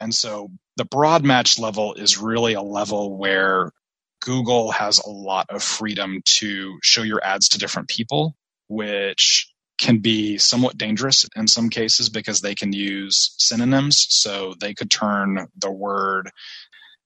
And 0.00 0.14
so 0.14 0.50
the 0.76 0.84
broad 0.84 1.24
match 1.24 1.58
level 1.58 1.94
is 1.94 2.18
really 2.18 2.54
a 2.54 2.62
level 2.62 3.16
where 3.18 3.72
Google 4.20 4.70
has 4.72 4.98
a 4.98 5.10
lot 5.10 5.46
of 5.50 5.62
freedom 5.62 6.22
to 6.24 6.78
show 6.82 7.02
your 7.02 7.24
ads 7.24 7.50
to 7.50 7.58
different 7.58 7.88
people, 7.88 8.34
which 8.68 9.52
can 9.78 9.98
be 9.98 10.38
somewhat 10.38 10.76
dangerous 10.76 11.26
in 11.36 11.46
some 11.46 11.70
cases 11.70 12.08
because 12.08 12.40
they 12.40 12.54
can 12.54 12.72
use 12.72 13.34
synonyms. 13.38 14.06
So 14.10 14.54
they 14.60 14.74
could 14.74 14.90
turn 14.90 15.46
the 15.56 15.70
word 15.70 16.30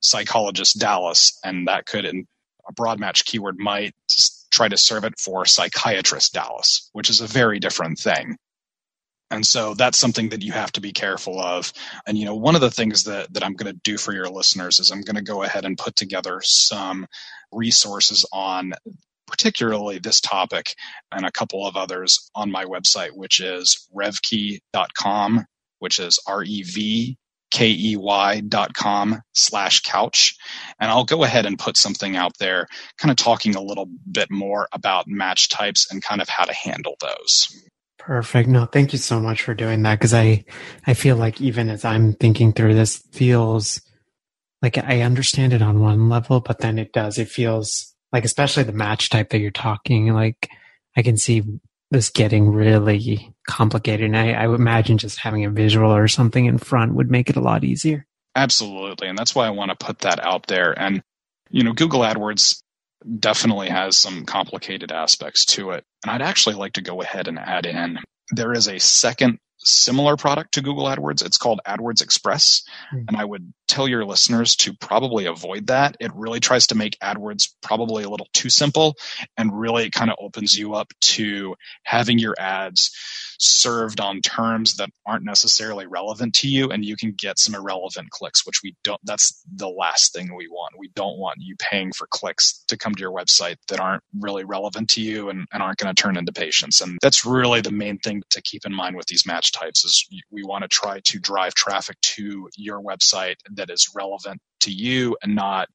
psychologist 0.01 0.79
Dallas, 0.79 1.39
and 1.45 1.69
that 1.69 1.87
could, 1.87 2.07
a 2.69 2.73
broad 2.73 2.99
match 2.99 3.25
keyword, 3.25 3.59
might 3.59 3.95
try 4.51 4.69
to 4.69 4.77
serve 4.77 5.05
it 5.05 5.19
for 5.19 5.45
psychiatrist 5.47 6.35
Dallas, 6.35 6.89
which 6.93 7.11
is 7.11 7.21
a 7.21 7.27
very 7.27 7.59
different 7.59 7.99
thing. 7.99 8.37
And 9.31 9.47
so 9.47 9.73
that's 9.73 9.97
something 9.97 10.29
that 10.29 10.43
you 10.43 10.53
have 10.53 10.73
to 10.73 10.83
be 10.83 10.93
careful 10.93 11.41
of. 11.41 11.73
And, 12.07 12.19
you 12.19 12.27
know, 12.27 12.35
one 12.35 12.55
of 12.55 12.61
the 12.61 12.71
things 12.71 13.05
that, 13.05 13.33
that 13.33 13.43
I'm 13.43 13.55
going 13.55 13.73
to 13.73 13.81
do 13.83 13.97
for 13.97 14.13
your 14.13 14.29
listeners 14.29 14.79
is 14.79 14.91
I'm 14.91 15.01
going 15.01 15.17
to 15.17 15.23
go 15.23 15.43
ahead 15.43 15.65
and 15.65 15.79
put 15.79 15.97
together 15.97 16.41
some 16.45 17.07
resources 17.51 18.27
on 18.31 18.75
particularly 19.27 19.99
this 19.99 20.21
topic 20.21 20.75
and 21.11 21.25
a 21.25 21.33
couple 21.33 21.67
of 21.67 21.77
others 21.77 22.31
on 22.35 22.51
my 22.51 22.67
website, 22.67 23.13
which 23.15 23.41
is 23.41 23.89
revkey.com, 23.97 25.47
which 25.79 25.99
is 25.99 26.19
R 26.27 26.45
E 26.45 26.63
V 26.63 27.17
Com 28.75 29.23
slash 29.35 29.81
couch. 29.83 30.35
And 30.81 30.91
I'll 30.91 31.05
go 31.05 31.25
ahead 31.25 31.47
and 31.47 31.59
put 31.59 31.77
something 31.77 32.17
out 32.17 32.39
there, 32.39 32.67
kind 32.99 33.11
of 33.11 33.17
talking 33.17 33.55
a 33.55 33.63
little 33.63 33.89
bit 34.11 34.31
more 34.31 34.69
about 34.73 35.07
match 35.07 35.49
types 35.49 35.91
and 35.91 36.03
kind 36.03 36.21
of 36.21 36.29
how 36.29 36.45
to 36.45 36.55
handle 36.55 36.97
those. 37.01 37.63
Perfect. 37.99 38.49
No, 38.49 38.67
thank 38.67 38.93
you 38.93 38.99
so 38.99 39.21
much 39.21 39.43
for 39.43 39.55
doing 39.55 39.83
that 39.83 39.99
because 39.99 40.13
I, 40.13 40.45
I 40.87 40.95
feel 40.95 41.17
like 41.17 41.41
even 41.41 41.69
as 41.69 41.85
I'm 41.85 42.15
thinking 42.15 42.53
through 42.53 42.75
this, 42.75 42.97
feels 43.13 43.81
like 44.61 44.77
I 44.77 45.03
understand 45.03 45.53
it 45.53 45.63
on 45.63 45.81
one 45.81 46.09
level, 46.09 46.41
but 46.41 46.59
then 46.59 46.79
it 46.79 46.93
does. 46.93 47.19
It 47.19 47.29
feels 47.29 47.95
like, 48.13 48.25
especially 48.25 48.65
the 48.65 48.73
match 48.73 49.09
type 49.09 49.31
that 49.31 49.39
you're 49.39 49.51
talking, 49.53 50.13
like 50.13 50.49
I 50.97 51.03
can 51.03 51.17
see 51.17 51.43
this 51.93 52.11
getting 52.11 52.51
really 52.51 53.35
complicated. 53.47 54.07
And 54.07 54.17
I, 54.17 54.33
I 54.33 54.47
would 54.47 54.61
imagine 54.61 54.99
just 54.99 55.19
having 55.19 55.45
a 55.45 55.51
visual 55.51 55.93
or 55.93 56.09
something 56.09 56.47
in 56.47 56.59
front 56.59 56.95
would 56.95 57.11
make 57.11 57.31
it 57.31 57.37
a 57.37 57.41
lot 57.41 57.65
easier. 57.65 58.07
Absolutely. 58.35 59.09
And 59.09 59.19
that's 59.19 59.35
why 59.35 59.47
I 59.47 59.51
want 59.51 59.71
to 59.71 59.85
put 59.85 60.01
that 60.01 60.19
out 60.25 60.47
there. 60.47 60.77
And, 60.77 61.03
you 61.51 61.63
know, 61.63 61.75
Google 61.75 62.01
AdWords 62.01 62.63
definitely 63.19 63.69
has 63.69 63.99
some 63.99 64.25
complicated 64.25 64.91
aspects 64.91 65.45
to 65.45 65.71
it. 65.73 65.85
And 66.03 66.11
I'd 66.11 66.23
actually 66.23 66.55
like 66.55 66.75
to 66.75 66.83
go 66.83 67.03
ahead 67.03 67.29
and 67.29 67.39
add 67.39 67.67
in 67.67 67.99
there 68.33 68.53
is 68.53 68.67
a 68.67 68.81
second 68.81 69.39
similar 69.59 70.17
product 70.17 70.55
to 70.55 70.63
Google 70.63 70.87
AdWords. 70.87 71.25
It's 71.25 71.39
called 71.39 71.61
AdWords 71.67 72.03
Express. 72.03 72.63
Mm. 72.93 73.05
And 73.09 73.17
I 73.17 73.25
would 73.25 73.53
tell 73.73 73.89
your 73.89 74.05
listeners 74.05 74.57
to 74.57 74.75
probably 74.75 75.27
avoid 75.27 75.69
that. 75.69 75.97
It 75.99 76.13
really 76.15 76.41
tries 76.41 76.67
to 76.69 76.75
make 76.75 76.99
AdWords 77.01 77.49
probably 77.63 78.05
a 78.05 78.09
little 78.11 78.29
too 78.33 78.51
simple 78.51 78.97
and 79.37 79.59
really 79.59 79.91
kind 79.91 80.11
of 80.11 80.17
opens 80.21 80.57
you 80.57 80.75
up 80.75 80.93
to 81.01 81.55
having 81.85 82.19
your 82.19 82.35
ads 82.39 82.91
served 83.39 84.01
on 84.01 84.21
terms 84.21 84.77
that 84.77 84.91
aren't 85.07 85.25
necessarily 85.25 85.87
relevant 85.87 86.35
to 86.35 86.49
you 86.49 86.71
and 86.71 86.85
you 86.85 86.97
can 86.97 87.13
get 87.19 87.39
some 87.39 87.57
irrelevant 87.57 88.09
clicks 88.11 88.47
which 88.47 88.61
we 88.63 88.77
don't 88.85 89.01
that's 89.05 89.43
the 89.55 89.69
last 89.69 90.13
thing 90.13 90.35
we 90.35 90.49
want. 90.49 90.75
We 90.79 90.91
don't 90.95 91.19
want 91.19 91.39
you 91.41 91.57
paying 91.59 91.93
for 91.93 92.07
clicks 92.11 92.65
to 92.69 92.77
come 92.77 92.95
to 92.95 93.01
your 93.01 93.13
website 93.13 93.57
that 93.69 93.81
aren't 93.81 94.03
really 94.19 94.45
relevant 94.45 94.91
to 94.91 95.01
you 95.01 95.29
and, 95.29 95.47
and 95.53 95.63
aren't 95.63 95.79
going 95.79 95.95
to 95.95 96.01
turn 96.01 96.17
into 96.17 96.33
patients. 96.33 96.81
And 96.81 96.99
that's 97.03 97.25
really 97.25 97.61
the 97.61 97.73
main 97.73 97.99
thing 97.99 98.23
to 98.31 98.43
keep 98.43 98.65
in 98.65 98.73
mind 98.73 98.97
with 98.97 99.07
these 99.07 99.27
match 99.27 99.53
types 99.53 99.85
is 99.85 100.07
we 100.31 100.43
want 100.45 100.63
to 100.63 100.69
try 100.69 101.01
to 101.05 101.19
drive 101.19 101.55
traffic 101.55 102.01
to 102.01 102.49
your 102.57 102.81
website. 102.81 103.37
that 103.55 103.62
is 103.71 103.91
relevant 103.95 104.41
to 104.61 104.73
you 104.73 105.17
and 105.23 105.35
not 105.35 105.69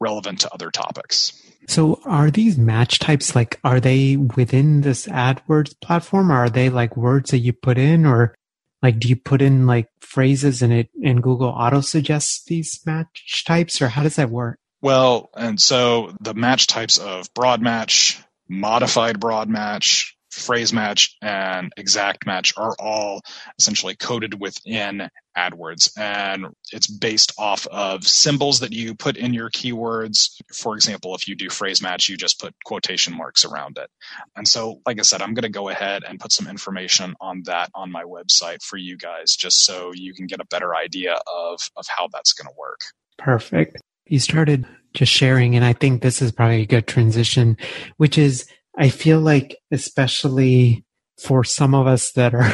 relevant 0.00 0.40
to 0.40 0.52
other 0.52 0.70
topics. 0.70 1.32
So 1.66 2.00
are 2.04 2.30
these 2.30 2.56
match 2.56 2.98
types 2.98 3.34
like 3.34 3.60
are 3.64 3.80
they 3.80 4.16
within 4.16 4.82
this 4.82 5.06
AdWords 5.06 5.78
platform 5.80 6.30
or 6.32 6.36
are 6.36 6.50
they 6.50 6.70
like 6.70 6.96
words 6.96 7.30
that 7.30 7.38
you 7.38 7.52
put 7.52 7.78
in 7.78 8.06
or 8.06 8.34
like 8.82 8.98
do 8.98 9.08
you 9.08 9.16
put 9.16 9.42
in 9.42 9.66
like 9.66 9.88
phrases 10.00 10.62
and 10.62 10.72
it 10.72 10.88
and 11.02 11.22
Google 11.22 11.48
auto 11.48 11.80
suggests 11.80 12.44
these 12.44 12.80
match 12.86 13.44
types 13.44 13.82
or 13.82 13.88
how 13.88 14.02
does 14.02 14.16
that 14.16 14.30
work? 14.30 14.58
Well, 14.80 15.30
and 15.36 15.60
so 15.60 16.14
the 16.20 16.34
match 16.34 16.68
types 16.68 16.98
of 16.98 17.32
broad 17.34 17.60
match, 17.60 18.22
modified 18.48 19.18
broad 19.18 19.48
match, 19.48 20.16
phrase 20.38 20.72
match 20.72 21.16
and 21.20 21.72
exact 21.76 22.26
match 22.26 22.54
are 22.56 22.74
all 22.78 23.20
essentially 23.58 23.96
coded 23.96 24.40
within 24.40 25.08
AdWords. 25.36 25.90
And 25.98 26.46
it's 26.72 26.86
based 26.86 27.32
off 27.38 27.66
of 27.68 28.04
symbols 28.04 28.60
that 28.60 28.72
you 28.72 28.94
put 28.94 29.16
in 29.16 29.34
your 29.34 29.50
keywords. 29.50 30.40
For 30.54 30.74
example, 30.74 31.14
if 31.14 31.28
you 31.28 31.36
do 31.36 31.48
phrase 31.48 31.82
match, 31.82 32.08
you 32.08 32.16
just 32.16 32.40
put 32.40 32.54
quotation 32.64 33.16
marks 33.16 33.44
around 33.44 33.78
it. 33.78 33.88
And 34.36 34.48
so, 34.48 34.80
like 34.86 34.98
I 34.98 35.02
said, 35.02 35.22
I'm 35.22 35.34
going 35.34 35.42
to 35.42 35.48
go 35.48 35.68
ahead 35.68 36.02
and 36.06 36.18
put 36.18 36.32
some 36.32 36.48
information 36.48 37.14
on 37.20 37.42
that 37.44 37.70
on 37.74 37.92
my 37.92 38.04
website 38.04 38.62
for 38.62 38.76
you 38.76 38.96
guys, 38.96 39.36
just 39.36 39.64
so 39.64 39.92
you 39.94 40.14
can 40.14 40.26
get 40.26 40.40
a 40.40 40.46
better 40.46 40.74
idea 40.74 41.14
of, 41.14 41.60
of 41.76 41.86
how 41.88 42.08
that's 42.12 42.32
going 42.32 42.48
to 42.48 42.54
work. 42.58 42.80
Perfect. 43.18 43.76
You 44.06 44.18
started 44.18 44.66
just 44.94 45.12
sharing, 45.12 45.54
and 45.54 45.64
I 45.64 45.74
think 45.74 46.02
this 46.02 46.22
is 46.22 46.32
probably 46.32 46.62
a 46.62 46.66
good 46.66 46.86
transition, 46.86 47.56
which 47.98 48.16
is 48.16 48.48
I 48.78 48.90
feel 48.90 49.18
like, 49.18 49.58
especially 49.72 50.84
for 51.20 51.42
some 51.42 51.74
of 51.74 51.88
us 51.88 52.12
that 52.12 52.32
are, 52.32 52.52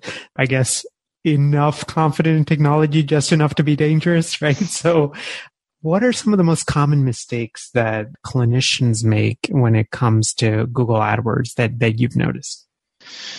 I 0.36 0.46
guess, 0.46 0.86
enough 1.24 1.84
confident 1.86 2.36
in 2.36 2.44
technology, 2.44 3.02
just 3.02 3.32
enough 3.32 3.56
to 3.56 3.64
be 3.64 3.74
dangerous, 3.74 4.40
right? 4.42 4.56
So, 4.56 5.12
what 5.82 6.02
are 6.02 6.12
some 6.12 6.32
of 6.32 6.38
the 6.38 6.44
most 6.44 6.66
common 6.66 7.04
mistakes 7.04 7.70
that 7.74 8.06
clinicians 8.24 9.04
make 9.04 9.48
when 9.50 9.74
it 9.74 9.90
comes 9.90 10.32
to 10.34 10.66
Google 10.68 10.96
AdWords 10.96 11.54
that, 11.54 11.78
that 11.80 11.98
you've 11.98 12.16
noticed? 12.16 12.66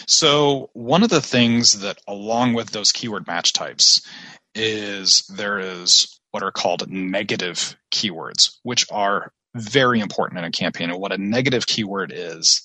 So, 0.06 0.70
one 0.74 1.04
of 1.04 1.10
the 1.10 1.22
things 1.22 1.80
that, 1.80 1.98
along 2.08 2.54
with 2.54 2.72
those 2.72 2.92
keyword 2.92 3.26
match 3.26 3.54
types, 3.54 4.06
is 4.54 5.26
there 5.28 5.58
is 5.58 6.20
what 6.32 6.44
are 6.44 6.52
called 6.52 6.90
negative 6.90 7.76
keywords, 7.92 8.58
which 8.64 8.86
are 8.92 9.32
very 9.56 10.00
important 10.00 10.38
in 10.38 10.46
a 10.46 10.52
campaign. 10.52 10.90
And 10.90 11.00
what 11.00 11.12
a 11.12 11.18
negative 11.18 11.66
keyword 11.66 12.12
is, 12.14 12.62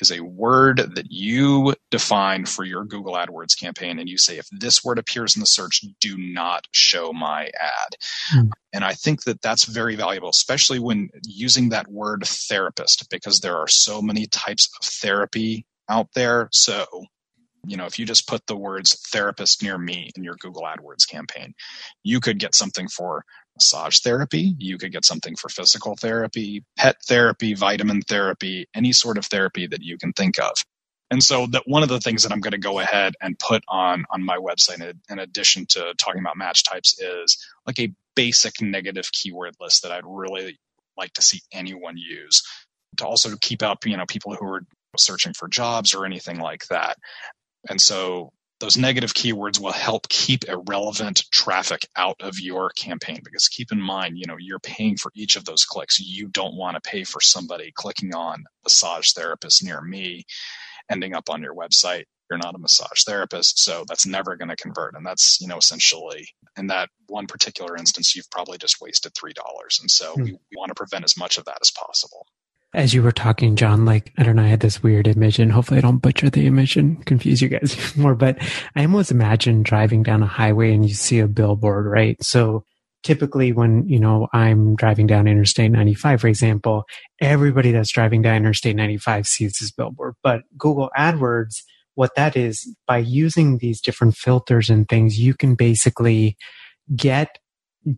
is 0.00 0.12
a 0.12 0.20
word 0.20 0.78
that 0.94 1.10
you 1.10 1.74
define 1.90 2.46
for 2.46 2.64
your 2.64 2.84
Google 2.84 3.14
AdWords 3.14 3.58
campaign. 3.58 3.98
And 3.98 4.08
you 4.08 4.16
say, 4.16 4.38
if 4.38 4.46
this 4.52 4.84
word 4.84 4.98
appears 4.98 5.34
in 5.34 5.40
the 5.40 5.46
search, 5.46 5.84
do 6.00 6.16
not 6.16 6.68
show 6.72 7.12
my 7.12 7.46
ad. 7.46 7.96
Mm. 8.36 8.50
And 8.72 8.84
I 8.84 8.92
think 8.92 9.24
that 9.24 9.42
that's 9.42 9.64
very 9.64 9.96
valuable, 9.96 10.28
especially 10.28 10.78
when 10.78 11.10
using 11.24 11.70
that 11.70 11.88
word 11.88 12.24
therapist, 12.24 13.10
because 13.10 13.40
there 13.40 13.56
are 13.56 13.68
so 13.68 14.00
many 14.00 14.26
types 14.26 14.68
of 14.80 14.86
therapy 14.86 15.66
out 15.88 16.08
there. 16.14 16.48
So, 16.52 16.86
you 17.66 17.76
know, 17.76 17.86
if 17.86 17.98
you 17.98 18.06
just 18.06 18.28
put 18.28 18.46
the 18.46 18.56
words 18.56 19.00
therapist 19.08 19.62
near 19.64 19.76
me 19.78 20.12
in 20.14 20.22
your 20.22 20.36
Google 20.36 20.62
AdWords 20.62 21.08
campaign, 21.08 21.54
you 22.04 22.20
could 22.20 22.38
get 22.38 22.54
something 22.54 22.86
for 22.86 23.24
massage 23.58 24.00
therapy. 24.00 24.54
You 24.58 24.78
could 24.78 24.92
get 24.92 25.04
something 25.04 25.36
for 25.36 25.48
physical 25.48 25.96
therapy, 25.96 26.64
pet 26.76 26.96
therapy, 27.06 27.54
vitamin 27.54 28.02
therapy, 28.02 28.66
any 28.74 28.92
sort 28.92 29.18
of 29.18 29.26
therapy 29.26 29.66
that 29.66 29.82
you 29.82 29.98
can 29.98 30.12
think 30.12 30.38
of. 30.38 30.52
And 31.10 31.22
so 31.22 31.46
that 31.48 31.62
one 31.66 31.82
of 31.82 31.88
the 31.88 32.00
things 32.00 32.22
that 32.22 32.32
I'm 32.32 32.40
going 32.40 32.52
to 32.52 32.58
go 32.58 32.80
ahead 32.80 33.14
and 33.20 33.38
put 33.38 33.62
on 33.68 34.04
on 34.10 34.22
my 34.24 34.36
website 34.36 34.94
in 35.08 35.18
addition 35.18 35.66
to 35.70 35.94
talking 35.98 36.20
about 36.20 36.36
match 36.36 36.64
types 36.64 37.00
is 37.00 37.38
like 37.66 37.78
a 37.78 37.92
basic 38.14 38.60
negative 38.60 39.10
keyword 39.12 39.54
list 39.60 39.82
that 39.82 39.92
I'd 39.92 40.04
really 40.06 40.58
like 40.96 41.12
to 41.14 41.22
see 41.22 41.40
anyone 41.52 41.96
use 41.96 42.42
to 42.98 43.06
also 43.06 43.36
keep 43.40 43.62
up, 43.62 43.86
you 43.86 43.96
know, 43.96 44.04
people 44.06 44.34
who 44.34 44.46
are 44.46 44.62
searching 44.96 45.32
for 45.32 45.48
jobs 45.48 45.94
or 45.94 46.04
anything 46.04 46.40
like 46.40 46.66
that. 46.68 46.96
And 47.68 47.80
so 47.80 48.32
those 48.60 48.76
negative 48.76 49.14
keywords 49.14 49.60
will 49.60 49.72
help 49.72 50.08
keep 50.08 50.44
irrelevant 50.48 51.24
traffic 51.30 51.86
out 51.96 52.16
of 52.20 52.40
your 52.40 52.70
campaign 52.70 53.20
because 53.24 53.48
keep 53.48 53.72
in 53.72 53.80
mind 53.80 54.18
you 54.18 54.26
know 54.26 54.36
you're 54.38 54.58
paying 54.58 54.96
for 54.96 55.12
each 55.14 55.36
of 55.36 55.44
those 55.44 55.64
clicks 55.64 56.00
you 56.00 56.28
don't 56.28 56.56
want 56.56 56.74
to 56.74 56.90
pay 56.90 57.04
for 57.04 57.20
somebody 57.20 57.72
clicking 57.74 58.14
on 58.14 58.44
massage 58.64 59.12
therapist 59.12 59.64
near 59.64 59.80
me 59.80 60.24
ending 60.90 61.14
up 61.14 61.28
on 61.30 61.42
your 61.42 61.54
website 61.54 62.04
you're 62.30 62.38
not 62.38 62.54
a 62.54 62.58
massage 62.58 63.04
therapist, 63.04 63.58
so 63.58 63.84
that's 63.88 64.06
never 64.06 64.36
going 64.36 64.50
to 64.50 64.56
convert. 64.56 64.94
And 64.94 65.04
that's, 65.04 65.40
you 65.40 65.48
know, 65.48 65.56
essentially 65.56 66.28
in 66.56 66.66
that 66.68 66.90
one 67.06 67.26
particular 67.26 67.76
instance, 67.76 68.14
you've 68.14 68.30
probably 68.30 68.58
just 68.58 68.80
wasted 68.80 69.14
$3. 69.14 69.32
And 69.80 69.90
so 69.90 70.14
hmm. 70.14 70.22
we, 70.22 70.32
we 70.32 70.56
want 70.56 70.68
to 70.68 70.74
prevent 70.74 71.04
as 71.04 71.16
much 71.16 71.38
of 71.38 71.44
that 71.46 71.58
as 71.60 71.70
possible. 71.70 72.26
As 72.74 72.92
you 72.92 73.02
were 73.02 73.12
talking, 73.12 73.56
John, 73.56 73.86
like, 73.86 74.12
I 74.18 74.22
don't 74.22 74.36
know, 74.36 74.42
I 74.42 74.48
had 74.48 74.60
this 74.60 74.82
weird 74.82 75.08
image 75.08 75.38
and 75.38 75.50
hopefully 75.50 75.78
I 75.78 75.80
don't 75.80 75.98
butcher 75.98 76.28
the 76.28 76.46
image 76.46 76.76
and 76.76 77.04
confuse 77.06 77.40
you 77.40 77.48
guys 77.48 77.96
more, 77.96 78.14
but 78.14 78.38
I 78.76 78.82
almost 78.82 79.10
imagine 79.10 79.62
driving 79.62 80.02
down 80.02 80.22
a 80.22 80.26
highway 80.26 80.74
and 80.74 80.86
you 80.86 80.94
see 80.94 81.18
a 81.18 81.28
billboard, 81.28 81.86
right? 81.86 82.22
So 82.22 82.64
typically 83.02 83.52
when, 83.52 83.88
you 83.88 83.98
know, 83.98 84.28
I'm 84.32 84.76
driving 84.76 85.06
down 85.06 85.26
Interstate 85.26 85.70
95, 85.70 86.20
for 86.20 86.28
example, 86.28 86.84
everybody 87.20 87.72
that's 87.72 87.90
driving 87.90 88.22
down 88.22 88.36
Interstate 88.36 88.76
95 88.76 89.26
sees 89.26 89.54
this 89.58 89.70
billboard. 89.70 90.14
But 90.22 90.42
Google 90.56 90.90
AdWords, 90.96 91.62
what 91.94 92.14
that 92.16 92.36
is, 92.36 92.74
by 92.86 92.98
using 92.98 93.58
these 93.58 93.80
different 93.80 94.14
filters 94.14 94.68
and 94.68 94.88
things, 94.88 95.18
you 95.18 95.34
can 95.34 95.54
basically 95.54 96.36
get 96.94 97.38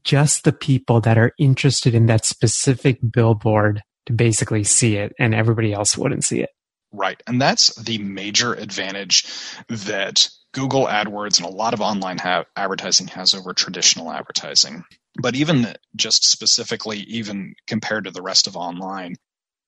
just 0.05 0.45
the 0.45 0.53
people 0.53 1.01
that 1.01 1.19
are 1.19 1.33
interested 1.39 1.95
in 1.95 2.07
that 2.07 2.25
specific 2.25 2.99
billboard 3.13 3.83
to 4.07 4.13
basically 4.13 4.65
see 4.65 4.97
it 4.97 5.13
and 5.19 5.35
everybody 5.35 5.73
else 5.73 5.97
wouldn't 5.97 6.25
see 6.25 6.41
it. 6.41 6.51
Right. 6.93 7.23
And 7.27 7.41
that's 7.41 7.75
the 7.77 7.99
major 7.99 8.55
advantage 8.55 9.27
that 9.69 10.29
Google 10.53 10.87
AdWords 10.87 11.39
and 11.39 11.47
a 11.47 11.55
lot 11.55 11.75
of 11.75 11.81
online 11.81 12.19
ha- 12.19 12.45
advertising 12.57 13.07
has 13.09 13.35
over 13.35 13.53
traditional 13.53 14.11
advertising. 14.11 14.83
But 15.21 15.37
even 15.37 15.75
just 15.95 16.25
specifically, 16.25 16.99
even 17.01 17.55
compared 17.67 18.05
to 18.05 18.11
the 18.11 18.23
rest 18.23 18.47
of 18.47 18.57
online, 18.57 19.15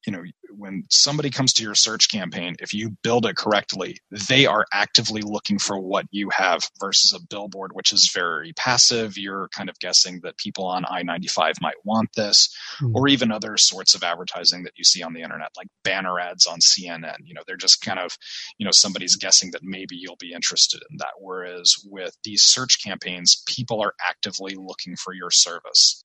you 0.07 0.13
know 0.13 0.23
when 0.51 0.85
somebody 0.91 1.31
comes 1.31 1.53
to 1.53 1.63
your 1.63 1.75
search 1.75 2.11
campaign 2.11 2.57
if 2.61 2.75
you 2.75 2.91
build 3.03 3.27
it 3.27 3.37
correctly 3.37 3.99
they 4.29 4.47
are 4.47 4.67
actively 4.73 5.23
looking 5.23 5.59
for 5.59 5.79
what 5.79 6.07
you 6.11 6.29
have 6.31 6.69
versus 6.81 7.13
a 7.13 7.21
billboard 7.31 7.73
which 7.73 7.93
is 7.93 8.11
very 8.13 8.53
passive 8.55 9.17
you're 9.17 9.49
kind 9.49 9.69
of 9.69 9.79
guessing 9.79 10.21
that 10.23 10.37
people 10.37 10.67
on 10.67 10.85
i-95 10.87 11.61
might 11.61 11.75
want 11.85 12.09
this 12.17 12.55
mm-hmm. 12.81 12.97
or 12.97 13.09
even 13.09 13.33
other 13.33 13.57
sorts 13.57 13.95
of 13.95 14.03
advertising 14.03 14.65
that 14.65 14.73
you 14.77 14.85
see 14.85 15.03
on 15.03 15.13
the 15.13 15.23
internet 15.23 15.51
like 15.57 15.69
banner 15.85 16.19
ads 16.19 16.47
on 16.47 16.59
cnn 16.59 17.17
you 17.25 17.35
know 17.35 17.43
they're 17.47 17.57
just 17.57 17.81
kind 17.81 17.99
of 17.99 18.17
you 18.59 18.65
know 18.65 18.73
somebody's 18.73 19.17
guessing 19.17 19.51
that 19.53 19.63
maybe 19.63 19.97
you'll 19.97 20.17
be 20.17 20.33
interested 20.33 20.83
in 20.91 20.97
that 20.99 21.13
whereas 21.19 21.77
with 21.85 22.17
these 22.25 22.43
search 22.43 22.83
campaigns 22.83 23.43
people 23.47 23.81
are 23.81 23.95
actively 24.07 24.55
looking 24.55 24.97
for 24.97 25.13
your 25.13 25.31
service 25.31 26.05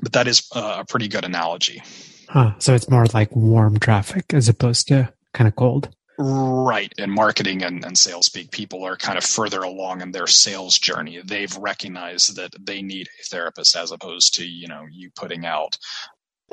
but 0.00 0.12
that 0.12 0.28
is 0.28 0.48
a 0.52 0.84
pretty 0.84 1.08
good 1.08 1.24
analogy. 1.24 1.82
Huh. 2.30 2.52
So 2.58 2.76
it's 2.76 2.88
more 2.88 3.06
like 3.06 3.34
warm 3.34 3.80
traffic 3.80 4.32
as 4.32 4.48
opposed 4.48 4.86
to 4.88 5.12
kind 5.34 5.48
of 5.48 5.56
cold. 5.56 5.88
Right. 6.16 6.92
In 6.96 7.10
marketing 7.10 7.64
and, 7.64 7.84
and 7.84 7.98
sales 7.98 8.26
speak, 8.26 8.52
people 8.52 8.84
are 8.84 8.96
kind 8.96 9.18
of 9.18 9.24
further 9.24 9.62
along 9.62 10.00
in 10.00 10.12
their 10.12 10.28
sales 10.28 10.78
journey. 10.78 11.20
They've 11.24 11.56
recognized 11.56 12.36
that 12.36 12.52
they 12.60 12.82
need 12.82 13.08
a 13.08 13.24
therapist 13.24 13.74
as 13.74 13.90
opposed 13.90 14.34
to, 14.34 14.46
you 14.46 14.68
know, 14.68 14.84
you 14.92 15.10
putting 15.16 15.44
out 15.44 15.76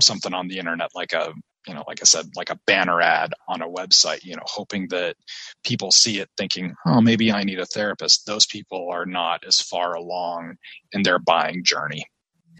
something 0.01 0.33
on 0.33 0.47
the 0.47 0.57
internet 0.57 0.89
like 0.95 1.13
a 1.13 1.33
you 1.67 1.73
know, 1.73 1.83
like 1.85 1.99
I 2.01 2.05
said, 2.05 2.27
like 2.37 2.49
a 2.49 2.59
banner 2.65 3.01
ad 3.01 3.33
on 3.49 3.61
a 3.61 3.67
website, 3.67 4.23
you 4.23 4.37
know, 4.37 4.43
hoping 4.45 4.87
that 4.87 5.17
people 5.65 5.91
see 5.91 6.19
it 6.19 6.29
thinking, 6.37 6.73
oh, 6.85 7.01
maybe 7.01 7.29
I 7.29 7.43
need 7.43 7.59
a 7.59 7.65
therapist. 7.65 8.25
Those 8.25 8.45
people 8.45 8.89
are 8.89 9.05
not 9.05 9.43
as 9.45 9.59
far 9.59 9.93
along 9.93 10.55
in 10.93 11.03
their 11.03 11.19
buying 11.19 11.65
journey. 11.65 12.05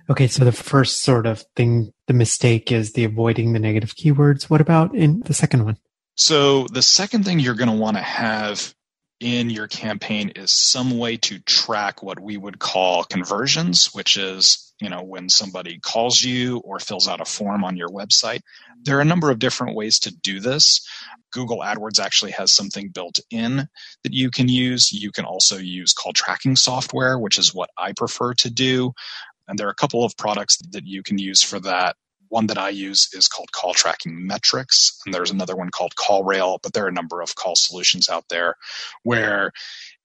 Okay, 0.09 0.27
so 0.27 0.45
the 0.45 0.51
first 0.51 1.03
sort 1.03 1.25
of 1.25 1.41
thing, 1.55 1.93
the 2.07 2.13
mistake 2.13 2.71
is 2.71 2.93
the 2.93 3.03
avoiding 3.03 3.53
the 3.53 3.59
negative 3.59 3.95
keywords. 3.95 4.43
What 4.43 4.61
about 4.61 4.95
in 4.95 5.19
the 5.21 5.33
second 5.33 5.65
one? 5.65 5.77
So 6.15 6.65
the 6.67 6.81
second 6.81 7.25
thing 7.25 7.39
you're 7.39 7.55
going 7.55 7.69
to 7.69 7.75
want 7.75 7.97
to 7.97 8.03
have 8.03 8.73
in 9.19 9.49
your 9.49 9.67
campaign 9.67 10.29
is 10.35 10.51
some 10.51 10.97
way 10.97 11.17
to 11.17 11.39
track 11.39 12.03
what 12.03 12.19
we 12.19 12.37
would 12.37 12.59
call 12.59 13.03
conversions, 13.03 13.93
which 13.93 14.15
is, 14.17 14.73
you 14.79 14.89
know, 14.89 15.01
when 15.01 15.27
somebody 15.27 15.79
calls 15.79 16.23
you 16.23 16.59
or 16.59 16.79
fills 16.79 17.07
out 17.07 17.21
a 17.21 17.25
form 17.25 17.63
on 17.63 17.75
your 17.75 17.89
website. 17.89 18.41
There 18.83 18.97
are 18.97 19.01
a 19.01 19.05
number 19.05 19.31
of 19.31 19.39
different 19.39 19.75
ways 19.75 19.99
to 19.99 20.15
do 20.15 20.39
this. 20.39 20.87
Google 21.31 21.59
AdWords 21.59 21.99
actually 21.99 22.31
has 22.31 22.53
something 22.53 22.89
built 22.89 23.19
in 23.31 23.67
that 24.03 24.13
you 24.13 24.29
can 24.29 24.47
use. 24.47 24.91
You 24.91 25.11
can 25.11 25.25
also 25.25 25.57
use 25.57 25.93
call 25.93 26.13
tracking 26.13 26.55
software, 26.55 27.19
which 27.19 27.37
is 27.37 27.53
what 27.53 27.69
I 27.77 27.93
prefer 27.93 28.33
to 28.35 28.49
do. 28.49 28.93
And 29.47 29.57
there 29.57 29.67
are 29.67 29.71
a 29.71 29.75
couple 29.75 30.03
of 30.03 30.17
products 30.17 30.57
that 30.71 30.85
you 30.85 31.03
can 31.03 31.17
use 31.17 31.41
for 31.41 31.59
that. 31.61 31.95
One 32.29 32.47
that 32.47 32.57
I 32.57 32.69
use 32.69 33.09
is 33.13 33.29
called 33.29 33.51
Call 33.53 33.73
Tracking 33.73 34.27
Metrics, 34.27 34.99
and 35.05 35.13
there's 35.13 35.31
another 35.31 35.55
one 35.55 35.69
called 35.69 35.95
CallRail, 35.95 36.59
but 36.61 36.73
there 36.73 36.83
are 36.83 36.89
a 36.89 36.93
number 36.93 37.21
of 37.21 37.35
call 37.35 37.55
solutions 37.55 38.09
out 38.09 38.25
there 38.29 38.55
where 39.03 39.53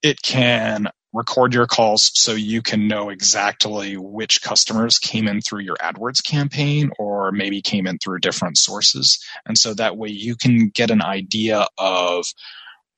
it 0.02 0.22
can 0.22 0.88
record 1.12 1.52
your 1.52 1.66
calls 1.66 2.10
so 2.14 2.32
you 2.32 2.62
can 2.62 2.88
know 2.88 3.10
exactly 3.10 3.96
which 3.96 4.40
customers 4.42 4.98
came 4.98 5.28
in 5.28 5.40
through 5.40 5.60
your 5.60 5.76
AdWords 5.76 6.24
campaign 6.24 6.90
or 6.98 7.32
maybe 7.32 7.60
came 7.60 7.86
in 7.86 7.98
through 7.98 8.20
different 8.20 8.56
sources. 8.56 9.22
And 9.44 9.58
so 9.58 9.74
that 9.74 9.96
way 9.96 10.08
you 10.08 10.36
can 10.36 10.68
get 10.68 10.90
an 10.90 11.02
idea 11.02 11.66
of 11.76 12.24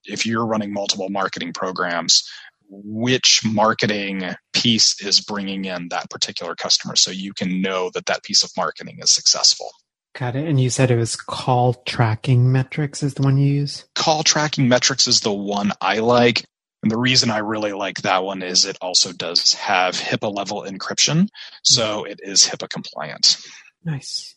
if 0.05 0.27
you're 0.27 0.47
running 0.47 0.73
multiple 0.73 1.09
marketing 1.09 1.53
programs, 1.53 2.29
which 2.69 3.43
marketing 3.45 4.35
piece 4.53 5.01
is 5.01 5.21
bringing 5.21 5.65
in 5.65 5.89
that 5.89 6.11
particular 6.11 6.55
customer 6.55 6.97
so 6.97 7.11
you 7.11 7.33
can 7.33 7.61
know 7.61 7.91
that 7.95 8.07
that 8.07 8.23
piece 8.23 8.43
of 8.43 8.51
marketing 8.57 8.99
is 9.01 9.13
successful. 9.13 9.71
Got 10.19 10.37
it. 10.37 10.47
And 10.47 10.61
you 10.61 10.71
said 10.71 10.91
it 10.91 10.97
was 10.97 11.17
call 11.17 11.75
tracking 11.87 12.53
metrics 12.53 13.03
is 13.03 13.15
the 13.15 13.23
one 13.23 13.37
you 13.37 13.53
use? 13.53 13.85
Call 13.95 14.23
tracking 14.23 14.69
metrics 14.69 15.09
is 15.09 15.21
the 15.21 15.33
one 15.33 15.73
I 15.81 15.99
like. 15.99 16.45
And 16.83 16.91
the 16.91 16.99
reason 16.99 17.31
I 17.31 17.39
really 17.39 17.73
like 17.73 18.03
that 18.03 18.23
one 18.23 18.43
is 18.43 18.65
it 18.65 18.77
also 18.81 19.13
does 19.13 19.55
have 19.55 19.97
HIPAA 19.97 20.33
level 20.35 20.63
encryption. 20.63 21.29
So 21.63 22.03
mm-hmm. 22.03 22.13
it 22.13 22.21
is 22.23 22.45
HIPAA 22.45 22.69
compliant. 22.69 23.39
Nice. 23.85 24.37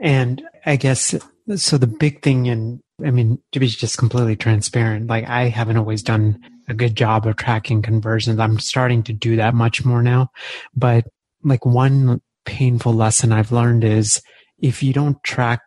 And 0.00 0.42
I 0.66 0.76
guess 0.76 1.14
so 1.56 1.78
the 1.78 1.86
big 1.86 2.22
thing 2.22 2.48
and 2.48 2.80
I 3.04 3.10
mean 3.10 3.38
to 3.52 3.60
be 3.60 3.68
just 3.68 3.98
completely 3.98 4.36
transparent, 4.36 5.08
like 5.08 5.28
I 5.28 5.48
haven't 5.48 5.76
always 5.76 6.02
done 6.02 6.38
a 6.68 6.74
good 6.74 6.96
job 6.96 7.26
of 7.26 7.36
tracking 7.36 7.82
conversions. 7.82 8.38
I'm 8.38 8.58
starting 8.58 9.02
to 9.04 9.12
do 9.12 9.36
that 9.36 9.54
much 9.54 9.84
more 9.84 10.02
now. 10.02 10.28
But 10.74 11.04
like 11.42 11.66
one 11.66 12.20
painful 12.44 12.92
lesson 12.92 13.32
I've 13.32 13.52
learned 13.52 13.84
is 13.84 14.22
if 14.58 14.82
you 14.82 14.92
don't 14.92 15.22
track 15.22 15.60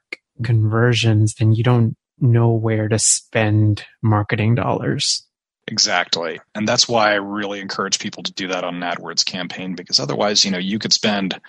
conversions, 0.44 1.36
then 1.36 1.54
you 1.54 1.64
don't 1.64 1.96
know 2.20 2.52
where 2.52 2.88
to 2.88 3.00
spend 3.00 3.86
marketing 4.02 4.56
dollars. 4.56 5.26
Exactly. 5.68 6.40
And 6.54 6.68
that's 6.68 6.88
why 6.88 7.12
I 7.12 7.16
really 7.16 7.60
encourage 7.60 7.98
people 8.00 8.22
to 8.24 8.34
do 8.34 8.50
that 8.50 8.64
on 8.64 8.76
an 8.76 8.82
AdWords 8.82 9.26
campaign 9.26 9.74
because 9.74 10.00
otherwise, 10.00 10.46
you 10.46 10.52
know, 10.52 10.60
you 10.60 10.78
could 10.78 10.94
spend 10.94 11.40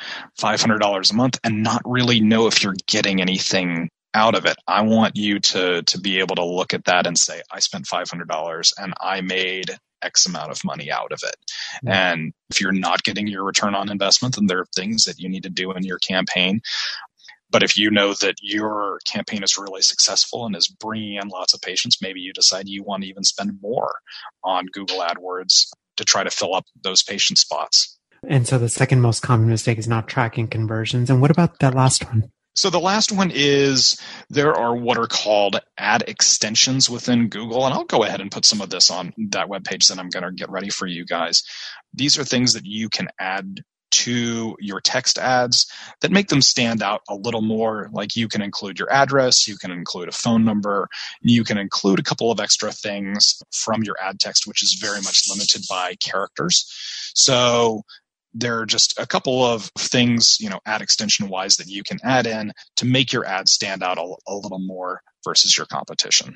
$500 0.40 1.10
a 1.10 1.14
month 1.14 1.38
and 1.44 1.62
not 1.62 1.82
really 1.84 2.20
know 2.20 2.46
if 2.46 2.62
you're 2.62 2.76
getting 2.86 3.20
anything 3.20 3.90
out 4.14 4.34
of 4.34 4.46
it. 4.46 4.56
I 4.66 4.82
want 4.82 5.16
you 5.16 5.38
to 5.40 5.82
to 5.82 6.00
be 6.00 6.18
able 6.20 6.36
to 6.36 6.44
look 6.44 6.74
at 6.74 6.84
that 6.84 7.06
and 7.06 7.18
say, 7.18 7.42
I 7.50 7.60
spent 7.60 7.86
five 7.86 8.08
hundred 8.08 8.28
dollars 8.28 8.72
and 8.78 8.94
I 9.00 9.20
made 9.20 9.76
X 10.02 10.26
amount 10.26 10.50
of 10.50 10.64
money 10.64 10.90
out 10.90 11.12
of 11.12 11.20
it. 11.22 11.36
Mm-hmm. 11.76 11.88
And 11.88 12.32
if 12.50 12.60
you're 12.60 12.72
not 12.72 13.02
getting 13.02 13.26
your 13.26 13.44
return 13.44 13.74
on 13.74 13.90
investment, 13.90 14.36
then 14.36 14.46
there 14.46 14.60
are 14.60 14.68
things 14.74 15.04
that 15.04 15.18
you 15.18 15.28
need 15.28 15.42
to 15.42 15.50
do 15.50 15.72
in 15.72 15.84
your 15.84 15.98
campaign. 15.98 16.60
But 17.50 17.62
if 17.62 17.76
you 17.76 17.90
know 17.90 18.12
that 18.14 18.34
your 18.42 18.98
campaign 19.06 19.42
is 19.42 19.56
really 19.56 19.82
successful 19.82 20.46
and 20.46 20.56
is 20.56 20.66
bringing 20.68 21.14
in 21.14 21.28
lots 21.28 21.54
of 21.54 21.60
patients, 21.60 22.02
maybe 22.02 22.20
you 22.20 22.32
decide 22.32 22.68
you 22.68 22.82
want 22.82 23.04
to 23.04 23.08
even 23.08 23.24
spend 23.24 23.58
more 23.62 23.94
on 24.42 24.66
Google 24.72 25.00
AdWords 25.00 25.68
to 25.96 26.04
try 26.04 26.24
to 26.24 26.30
fill 26.30 26.54
up 26.54 26.64
those 26.82 27.02
patient 27.02 27.38
spots. 27.38 27.98
And 28.28 28.46
so 28.46 28.58
the 28.58 28.68
second 28.68 29.00
most 29.00 29.20
common 29.20 29.48
mistake 29.48 29.78
is 29.78 29.86
not 29.86 30.08
tracking 30.08 30.48
conversions. 30.48 31.08
And 31.08 31.20
what 31.20 31.30
about 31.30 31.60
that 31.60 31.74
last 31.74 32.04
one? 32.04 32.30
So 32.56 32.70
the 32.70 32.80
last 32.80 33.12
one 33.12 33.30
is 33.32 34.00
there 34.30 34.54
are 34.54 34.74
what 34.74 34.98
are 34.98 35.06
called 35.06 35.60
ad 35.76 36.04
extensions 36.08 36.88
within 36.88 37.28
Google. 37.28 37.66
And 37.66 37.74
I'll 37.74 37.84
go 37.84 38.02
ahead 38.02 38.22
and 38.22 38.32
put 38.32 38.46
some 38.46 38.62
of 38.62 38.70
this 38.70 38.90
on 38.90 39.12
that 39.30 39.48
webpage 39.48 39.88
that 39.88 39.98
I'm 39.98 40.08
going 40.08 40.24
to 40.24 40.32
get 40.32 40.50
ready 40.50 40.70
for 40.70 40.86
you 40.86 41.04
guys. 41.04 41.42
These 41.92 42.18
are 42.18 42.24
things 42.24 42.54
that 42.54 42.64
you 42.64 42.88
can 42.88 43.08
add 43.20 43.60
to 43.90 44.56
your 44.58 44.80
text 44.80 45.18
ads 45.18 45.70
that 46.00 46.10
make 46.10 46.28
them 46.28 46.42
stand 46.42 46.82
out 46.82 47.02
a 47.08 47.14
little 47.14 47.42
more. 47.42 47.88
Like 47.92 48.16
you 48.16 48.26
can 48.26 48.42
include 48.42 48.78
your 48.78 48.92
address, 48.92 49.46
you 49.46 49.56
can 49.56 49.70
include 49.70 50.08
a 50.08 50.12
phone 50.12 50.44
number, 50.44 50.88
you 51.20 51.44
can 51.44 51.58
include 51.58 51.98
a 51.98 52.02
couple 52.02 52.30
of 52.30 52.40
extra 52.40 52.72
things 52.72 53.40
from 53.52 53.82
your 53.82 53.96
ad 54.02 54.18
text, 54.18 54.46
which 54.46 54.62
is 54.62 54.78
very 54.80 55.00
much 55.02 55.28
limited 55.30 55.62
by 55.68 55.94
characters. 56.00 56.66
So 57.14 57.82
there 58.36 58.60
are 58.60 58.66
just 58.66 58.98
a 58.98 59.06
couple 59.06 59.44
of 59.44 59.70
things, 59.78 60.36
you 60.40 60.50
know, 60.50 60.60
ad 60.66 60.82
extension 60.82 61.28
wise 61.28 61.56
that 61.56 61.68
you 61.68 61.82
can 61.82 61.98
add 62.04 62.26
in 62.26 62.52
to 62.76 62.84
make 62.84 63.12
your 63.12 63.24
ad 63.24 63.48
stand 63.48 63.82
out 63.82 63.98
a, 63.98 64.14
a 64.28 64.34
little 64.34 64.58
more 64.58 65.00
versus 65.24 65.56
your 65.56 65.66
competition. 65.66 66.34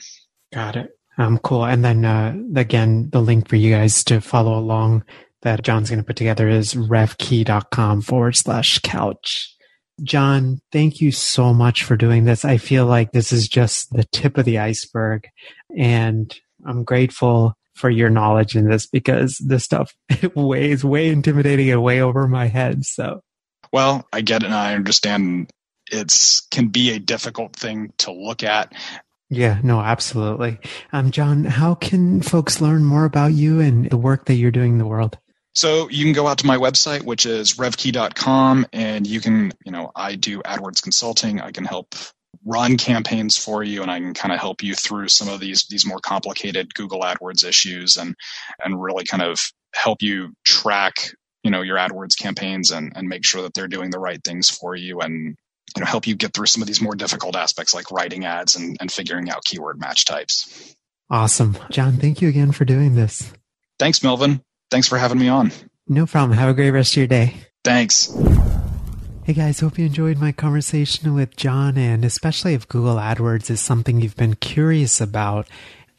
Got 0.53 0.77
it. 0.77 0.91
Um, 1.19 1.39
cool. 1.39 1.65
And 1.65 1.85
then, 1.85 2.05
uh, 2.05 2.35
again, 2.57 3.11
the 3.11 3.21
link 3.21 3.49
for 3.49 3.57
you 3.57 3.75
guys 3.75 4.03
to 4.05 4.21
follow 4.21 4.59
along 4.59 5.05
that 5.43 5.63
John's 5.63 5.91
going 5.91 6.01
to 6.01 6.07
put 6.07 6.17
together 6.17 6.49
is 6.49 6.75
revkey.com 6.75 8.03
forward 8.03 8.37
slash 8.37 8.79
couch. 8.81 9.55
John, 10.03 10.61
thank 10.73 11.01
you 11.01 11.13
so 11.13 11.53
much 11.53 11.85
for 11.85 11.97
doing 11.97 12.25
this. 12.25 12.45
I 12.45 12.57
feel 12.57 12.87
like 12.87 13.13
this 13.13 13.33
is 13.33 13.49
just 13.49 13.93
the 13.93 14.05
tip 14.05 14.39
of 14.39 14.47
the 14.47 14.59
iceberg. 14.59 15.29
And 15.77 16.35
I'm 16.67 16.85
grateful 16.85 17.55
for 17.75 17.91
your 17.91 18.11
knowledge 18.11 18.57
in 18.57 18.69
this 18.69 18.87
because 18.87 19.37
this 19.39 19.65
stuff 19.65 19.95
it 20.09 20.37
way 20.37 20.71
is 20.71 20.85
way 20.85 21.09
intimidating 21.09 21.71
and 21.71 21.83
way 21.83 22.01
over 22.01 22.29
my 22.29 22.47
head. 22.47 22.85
So, 22.85 23.23
well, 23.73 24.07
I 24.13 24.21
get 24.21 24.43
it 24.43 24.47
and 24.47 24.55
I 24.55 24.75
understand 24.75 25.51
it's 25.91 26.41
can 26.51 26.69
be 26.69 26.93
a 26.93 26.99
difficult 26.99 27.57
thing 27.57 27.93
to 27.99 28.13
look 28.13 28.43
at. 28.43 28.73
Yeah, 29.29 29.61
no, 29.63 29.81
absolutely. 29.81 30.59
Um, 30.93 31.13
John, 31.13 31.45
how 31.45 31.77
can 31.77 32.21
folks 32.21 32.61
learn 32.61 32.85
more 32.85 33.05
about 33.05 33.33
you 33.33 33.61
and 33.61 33.89
the 33.89 33.97
work 33.97 34.25
that 34.27 34.35
you're 34.35 34.51
doing 34.51 34.73
in 34.73 34.79
the 34.79 34.87
world? 34.87 35.19
So 35.55 35.89
you 35.89 36.05
can 36.05 36.13
go 36.13 36.27
out 36.27 36.39
to 36.39 36.47
my 36.47 36.57
website, 36.57 37.05
which 37.05 37.27
is 37.27 37.55
revkey.com, 37.55 38.67
and 38.73 39.07
you 39.07 39.21
can, 39.21 39.53
you 39.65 39.73
know, 39.73 39.91
I 39.95 40.15
do 40.15 40.41
AdWords 40.43 40.83
consulting. 40.83 41.41
I 41.41 41.51
can 41.53 41.65
help 41.65 41.95
run 42.45 42.77
campaigns 42.77 43.37
for 43.37 43.63
you 43.63 43.83
and 43.83 43.91
I 43.91 43.99
can 44.01 44.15
kind 44.15 44.33
of 44.33 44.41
help 44.41 44.63
you 44.63 44.75
through 44.75 45.09
some 45.09 45.29
of 45.29 45.41
these 45.41 45.67
these 45.69 45.87
more 45.87 46.01
complicated 46.01 46.75
Google 46.75 47.01
AdWords 47.01 47.45
issues 47.45 47.97
and 47.97 48.15
and 48.63 48.81
really 48.81 49.05
kind 49.05 49.23
of 49.23 49.41
help 49.75 50.03
you 50.03 50.33
track 50.45 50.95
you 51.43 51.51
know 51.51 51.63
your 51.63 51.77
AdWords 51.77 52.17
campaigns 52.19 52.71
and 52.71 52.93
and 52.95 53.09
make 53.09 53.25
sure 53.25 53.43
that 53.43 53.55
they're 53.55 53.69
doing 53.69 53.91
the 53.91 53.99
right 53.99 54.23
things 54.23 54.49
for 54.49 54.75
you 54.75 55.01
and 55.01 55.37
you 55.77 55.81
know 55.81 55.87
help 55.87 56.07
you 56.07 56.17
get 56.17 56.33
through 56.35 56.47
some 56.47 56.63
of 56.63 56.69
these 56.69 56.81
more 56.81 56.95
difficult 56.95 57.37
aspects 57.37 57.75
like 57.75 57.91
writing 57.91 58.25
ads 58.25 58.57
and, 58.57 58.77
and 58.81 58.91
figuring 58.91 59.31
out 59.31 59.45
keyword 59.45 59.81
match 59.81 60.05
types. 60.05 60.75
Awesome. 61.11 61.57
John, 61.71 61.97
thank 61.97 62.23
you 62.23 62.29
again 62.29 62.53
for 62.53 62.65
doing 62.65 62.95
this. 62.95 63.33
Thanks, 63.79 64.03
Melvin. 64.03 64.43
Thanks 64.71 64.87
for 64.87 64.97
having 64.97 65.19
me 65.19 65.29
on. 65.29 65.51
No 65.89 66.07
problem. 66.07 66.39
Have 66.39 66.49
a 66.49 66.55
great 66.55 66.71
rest 66.71 66.93
of 66.93 66.99
your 66.99 67.09
day. 67.09 67.35
Thanks. 67.65 68.15
Hey 69.31 69.35
guys, 69.35 69.61
hope 69.61 69.79
you 69.79 69.87
enjoyed 69.87 70.19
my 70.19 70.33
conversation 70.33 71.15
with 71.15 71.37
John, 71.37 71.79
and 71.79 72.05
especially 72.05 72.55
if 72.55 72.67
Google 72.67 72.97
AdWords 72.97 73.49
is 73.49 73.61
something 73.61 74.01
you've 74.01 74.17
been 74.17 74.35
curious 74.35 75.01
about, 75.01 75.47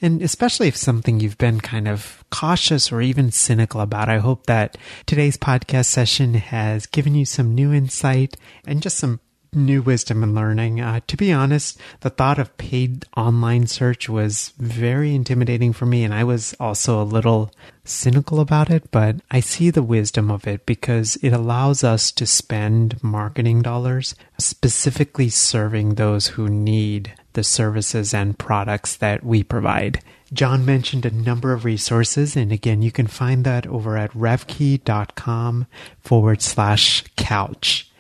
and 0.02 0.22
especially 0.22 0.67
if 0.67 0.76
something 0.76 1.22
you've 1.22 1.38
been 1.38 1.62
kind 1.62 1.88
of 1.88 2.26
cautious 2.30 2.91
or 2.91 3.02
even 3.02 3.32
cynical 3.32 3.80
about. 3.80 4.10
I 4.10 4.17
hope 4.17 4.48
that 4.48 4.78
today's 5.06 5.38
podcast 5.38 5.86
session 5.86 6.34
has 6.34 6.86
given 6.86 7.15
you 7.15 7.24
some 7.24 7.56
new 7.56 7.72
insight 7.72 8.36
and 8.67 8.82
just 8.82 8.98
some 8.98 9.22
new 9.53 9.81
wisdom 9.81 10.23
and 10.23 10.33
learning. 10.33 10.79
Uh, 10.79 11.01
to 11.07 11.17
be 11.17 11.31
honest, 11.31 11.77
the 11.99 12.09
thought 12.09 12.39
of 12.39 12.55
paid 12.57 13.05
online 13.17 13.67
search 13.67 14.07
was 14.07 14.53
very 14.57 15.13
intimidating 15.13 15.73
for 15.73 15.85
me, 15.85 16.03
and 16.03 16.13
I 16.13 16.23
was 16.23 16.55
also 16.59 17.01
a 17.01 17.03
little 17.03 17.51
cynical 17.83 18.39
about 18.39 18.69
it, 18.69 18.89
but 18.91 19.17
I 19.29 19.41
see 19.41 19.69
the 19.69 19.83
wisdom 19.83 20.31
of 20.31 20.47
it 20.47 20.65
because 20.65 21.17
it 21.17 21.31
allows 21.31 21.83
us 21.83 22.11
to 22.13 22.25
spend 22.25 23.03
marketing 23.03 23.61
dollars 23.61 24.15
specifically 24.37 25.27
serving 25.27 25.95
those 25.95 26.27
who 26.27 26.47
need 26.47 27.13
the 27.33 27.43
services 27.43 28.13
and 28.13 28.39
products 28.39 28.95
that 28.97 29.23
we 29.23 29.43
provide. 29.43 30.01
John 30.31 30.65
mentioned 30.65 31.05
a 31.05 31.11
number 31.11 31.51
of 31.51 31.65
resources, 31.65 32.37
and 32.37 32.53
again, 32.53 32.81
you 32.81 32.91
can 32.91 33.07
find 33.07 33.43
that 33.43 33.67
over 33.67 33.97
at 33.97 34.13
revkey.com 34.13 35.67
forward 35.99 36.41
slash 36.41 37.03
couch. 37.17 37.90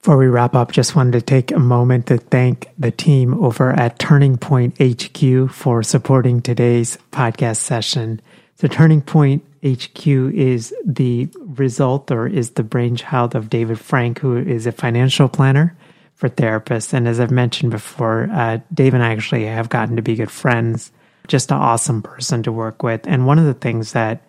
Before 0.00 0.16
we 0.16 0.28
wrap 0.28 0.54
up, 0.54 0.70
just 0.70 0.94
wanted 0.94 1.12
to 1.12 1.20
take 1.20 1.50
a 1.50 1.58
moment 1.58 2.06
to 2.06 2.18
thank 2.18 2.68
the 2.78 2.92
team 2.92 3.34
over 3.42 3.72
at 3.72 3.98
Turning 3.98 4.38
Point 4.38 4.76
HQ 4.80 5.50
for 5.50 5.82
supporting 5.82 6.40
today's 6.40 6.98
podcast 7.10 7.56
session. 7.56 8.20
So, 8.54 8.68
Turning 8.68 9.02
Point 9.02 9.44
HQ 9.64 10.06
is 10.06 10.72
the 10.86 11.28
result 11.36 12.12
or 12.12 12.28
is 12.28 12.50
the 12.50 12.62
brainchild 12.62 13.34
of 13.34 13.50
David 13.50 13.80
Frank, 13.80 14.20
who 14.20 14.36
is 14.36 14.66
a 14.66 14.72
financial 14.72 15.28
planner 15.28 15.76
for 16.14 16.28
therapists. 16.28 16.92
And 16.92 17.08
as 17.08 17.18
I've 17.18 17.32
mentioned 17.32 17.72
before, 17.72 18.28
uh, 18.32 18.58
Dave 18.72 18.94
and 18.94 19.02
I 19.02 19.10
actually 19.10 19.46
have 19.46 19.68
gotten 19.68 19.96
to 19.96 20.02
be 20.02 20.14
good 20.14 20.30
friends. 20.30 20.92
Just 21.26 21.50
an 21.50 21.58
awesome 21.58 22.02
person 22.02 22.44
to 22.44 22.52
work 22.52 22.84
with. 22.84 23.06
And 23.06 23.26
one 23.26 23.38
of 23.38 23.46
the 23.46 23.54
things 23.54 23.92
that 23.92 24.22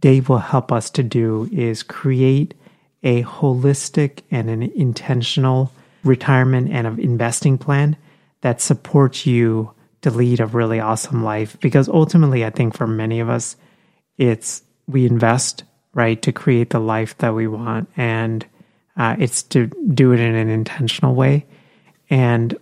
Dave 0.00 0.28
will 0.28 0.38
help 0.38 0.72
us 0.72 0.90
to 0.90 1.02
do 1.04 1.48
is 1.52 1.84
create 1.84 2.54
a 3.02 3.22
holistic 3.22 4.20
and 4.30 4.48
an 4.48 4.62
intentional 4.62 5.72
retirement 6.04 6.70
and 6.70 6.86
an 6.86 7.00
investing 7.00 7.58
plan 7.58 7.96
that 8.40 8.60
supports 8.60 9.26
you 9.26 9.72
to 10.02 10.10
lead 10.10 10.40
a 10.40 10.46
really 10.46 10.80
awesome 10.80 11.22
life. 11.22 11.58
Because 11.60 11.88
ultimately, 11.88 12.44
I 12.44 12.50
think 12.50 12.76
for 12.76 12.86
many 12.86 13.20
of 13.20 13.28
us, 13.28 13.56
it's 14.18 14.62
we 14.86 15.06
invest 15.06 15.64
right 15.94 16.20
to 16.22 16.32
create 16.32 16.70
the 16.70 16.80
life 16.80 17.16
that 17.18 17.34
we 17.34 17.46
want, 17.46 17.88
and 17.96 18.44
uh, 18.96 19.16
it's 19.18 19.42
to 19.44 19.66
do 19.94 20.12
it 20.12 20.20
in 20.20 20.34
an 20.34 20.48
intentional 20.48 21.14
way. 21.14 21.46
And 22.10 22.56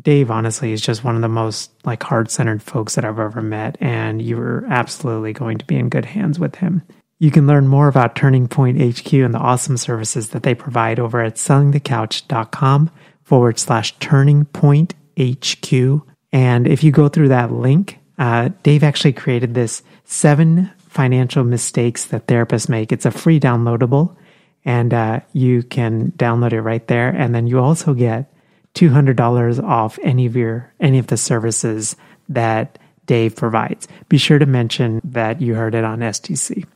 Dave, 0.00 0.30
honestly, 0.30 0.72
is 0.72 0.80
just 0.80 1.04
one 1.04 1.16
of 1.16 1.22
the 1.22 1.28
most 1.28 1.70
like 1.84 2.02
heart 2.02 2.30
centered 2.30 2.62
folks 2.62 2.94
that 2.94 3.04
I've 3.04 3.18
ever 3.18 3.42
met, 3.42 3.76
and 3.80 4.22
you're 4.22 4.64
absolutely 4.66 5.32
going 5.32 5.58
to 5.58 5.64
be 5.64 5.76
in 5.76 5.88
good 5.88 6.04
hands 6.04 6.38
with 6.38 6.56
him. 6.56 6.82
You 7.22 7.30
can 7.30 7.46
learn 7.46 7.68
more 7.68 7.86
about 7.86 8.16
Turning 8.16 8.48
Point 8.48 8.82
HQ 8.82 9.12
and 9.12 9.32
the 9.32 9.38
awesome 9.38 9.76
services 9.76 10.30
that 10.30 10.42
they 10.42 10.56
provide 10.56 10.98
over 10.98 11.22
at 11.22 11.36
sellingthecouch.com 11.36 12.90
forward 13.22 13.60
slash 13.60 13.96
turning 14.00 14.44
point 14.46 14.94
HQ. 15.16 16.02
And 16.32 16.66
if 16.66 16.82
you 16.82 16.90
go 16.90 17.06
through 17.08 17.28
that 17.28 17.52
link, 17.52 18.00
uh, 18.18 18.48
Dave 18.64 18.82
actually 18.82 19.12
created 19.12 19.54
this 19.54 19.84
seven 20.04 20.72
financial 20.88 21.44
mistakes 21.44 22.06
that 22.06 22.26
therapists 22.26 22.68
make. 22.68 22.90
It's 22.90 23.06
a 23.06 23.12
free 23.12 23.38
downloadable, 23.38 24.16
and 24.64 24.92
uh, 24.92 25.20
you 25.32 25.62
can 25.62 26.10
download 26.16 26.52
it 26.52 26.62
right 26.62 26.84
there. 26.88 27.10
And 27.10 27.32
then 27.32 27.46
you 27.46 27.60
also 27.60 27.94
get 27.94 28.34
$200 28.74 29.62
off 29.62 29.96
any 30.02 30.26
of 30.26 30.34
your 30.34 30.74
any 30.80 30.98
of 30.98 31.06
the 31.06 31.16
services 31.16 31.94
that 32.28 32.80
Dave 33.06 33.36
provides. 33.36 33.86
Be 34.08 34.18
sure 34.18 34.40
to 34.40 34.46
mention 34.46 35.00
that 35.04 35.40
you 35.40 35.54
heard 35.54 35.76
it 35.76 35.84
on 35.84 36.00
STC. 36.00 36.66